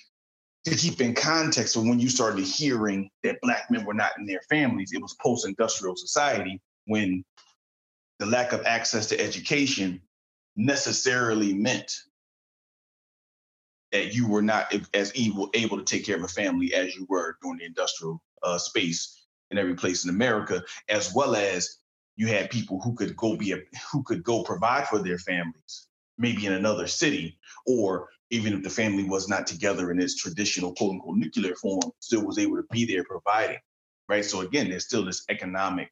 [0.65, 4.27] to keep in context of when you started hearing that black men were not in
[4.27, 4.93] their families.
[4.93, 7.25] It was post-industrial society when
[8.19, 10.01] the lack of access to education
[10.57, 11.93] necessarily meant
[13.93, 17.07] that you were not as able, able to take care of a family as you
[17.09, 21.79] were during the industrial uh, space in every place in America, as well as
[22.17, 23.59] you had people who could go be a,
[23.91, 25.88] who could go provide for their families,
[26.19, 30.75] maybe in another city, or even if the family was not together in its traditional
[30.75, 33.59] quote unquote nuclear form, still was able to be there providing.
[34.09, 34.25] Right.
[34.25, 35.91] So again, there's still this economic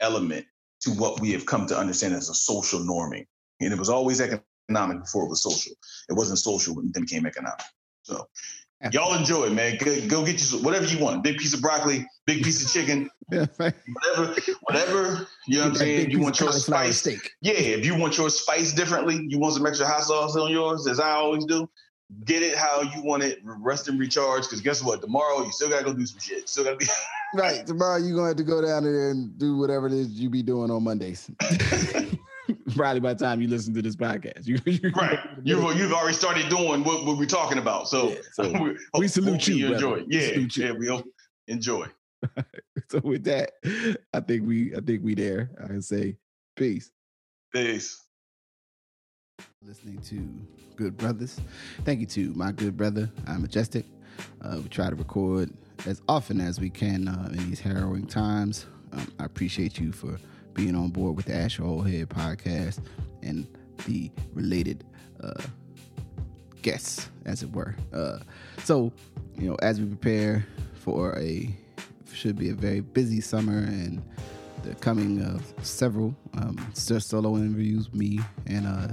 [0.00, 0.46] element
[0.80, 3.26] to what we have come to understand as a social norming.
[3.60, 5.72] And it was always economic before it was social.
[6.08, 7.64] It wasn't social when it became economic.
[8.02, 8.26] So
[8.92, 9.76] y'all enjoy it, man.
[9.78, 11.22] Go, go get you whatever you want.
[11.22, 15.28] Big piece of broccoli, big piece of chicken, whatever, whatever.
[15.46, 16.10] You know what I'm saying?
[16.10, 16.98] You want your spice.
[16.98, 17.30] steak.
[17.40, 20.86] Yeah, if you want your spice differently, you want some extra hot sauce on yours,
[20.86, 21.68] as I always do.
[22.24, 23.40] Get it how you want it.
[23.42, 24.44] Rest and recharge.
[24.44, 25.00] Because guess what?
[25.00, 26.48] Tomorrow you still gotta go do some shit.
[26.48, 26.86] Still gotta be
[27.34, 27.66] Right.
[27.66, 30.42] Tomorrow you're gonna have to go down there and do whatever it is you be
[30.42, 31.28] doing on Mondays.
[32.76, 34.46] Probably by the time you listen to this podcast.
[34.46, 35.18] You, you right.
[35.44, 37.88] You've you've already started doing what, what we're talking about.
[37.88, 39.78] So, Yeah, so we, we salute you, enjoy.
[39.78, 39.96] brother.
[40.02, 40.08] it.
[40.08, 40.48] We Yeah, you.
[40.56, 41.04] yeah, we hope
[41.46, 41.86] enjoy.
[42.90, 43.52] so with that,
[44.12, 45.50] I think we I think we there.
[45.62, 46.16] I can say
[46.56, 46.90] peace.
[47.52, 48.02] Peace.
[49.62, 50.28] Listening to
[50.76, 51.40] Good Brothers.
[51.84, 53.84] Thank you to my good brother, I'm Majestic.
[54.42, 55.50] Uh, we try to record
[55.86, 58.66] as often as we can uh, in these harrowing times.
[58.92, 60.18] Um, I appreciate you for
[60.56, 61.50] being on board with the Head
[62.08, 62.80] podcast
[63.22, 63.46] and
[63.84, 64.84] the related
[65.22, 65.42] uh,
[66.62, 67.76] guests, as it were.
[67.92, 68.18] Uh,
[68.64, 68.90] so,
[69.38, 71.54] you know, as we prepare for a
[72.12, 74.02] should be a very busy summer and
[74.64, 78.88] the coming of several um, solo interviews, me and uh,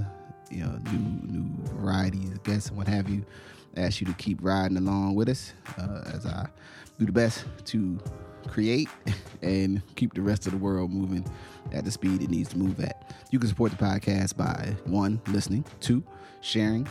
[0.50, 3.24] you know new new varieties, guests, and what have you.
[3.76, 6.46] I ask you to keep riding along with us uh, as I
[6.98, 7.98] do the best to
[8.48, 8.88] create
[9.42, 11.24] and keep the rest of the world moving
[11.72, 13.14] at the speed it needs to move at.
[13.30, 16.02] You can support the podcast by one, listening, two,
[16.40, 16.86] sharing,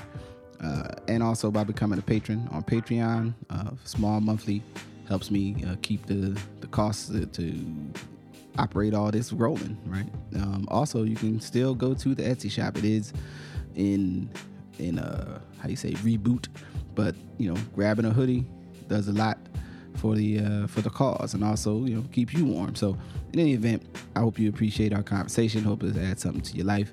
[0.61, 3.33] uh, and also by becoming a patron on Patreon.
[3.49, 4.61] Uh, small monthly
[5.07, 7.53] helps me uh, keep the the costs to
[8.57, 10.07] operate all this rolling, right?
[10.35, 12.77] Um, also, you can still go to the Etsy shop.
[12.77, 13.13] It is
[13.75, 14.29] in
[14.79, 16.47] in uh how you say reboot,
[16.95, 18.45] but you know, grabbing a hoodie
[18.87, 19.37] does a lot
[20.03, 22.75] for the uh, for the cause, and also you know keep you warm.
[22.75, 22.97] So,
[23.31, 23.81] in any event,
[24.17, 25.63] I hope you appreciate our conversation.
[25.63, 26.91] Hope it adds something to your life,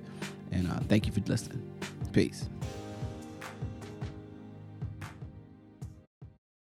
[0.53, 1.61] and uh, thank you for listening.
[2.13, 2.49] Peace.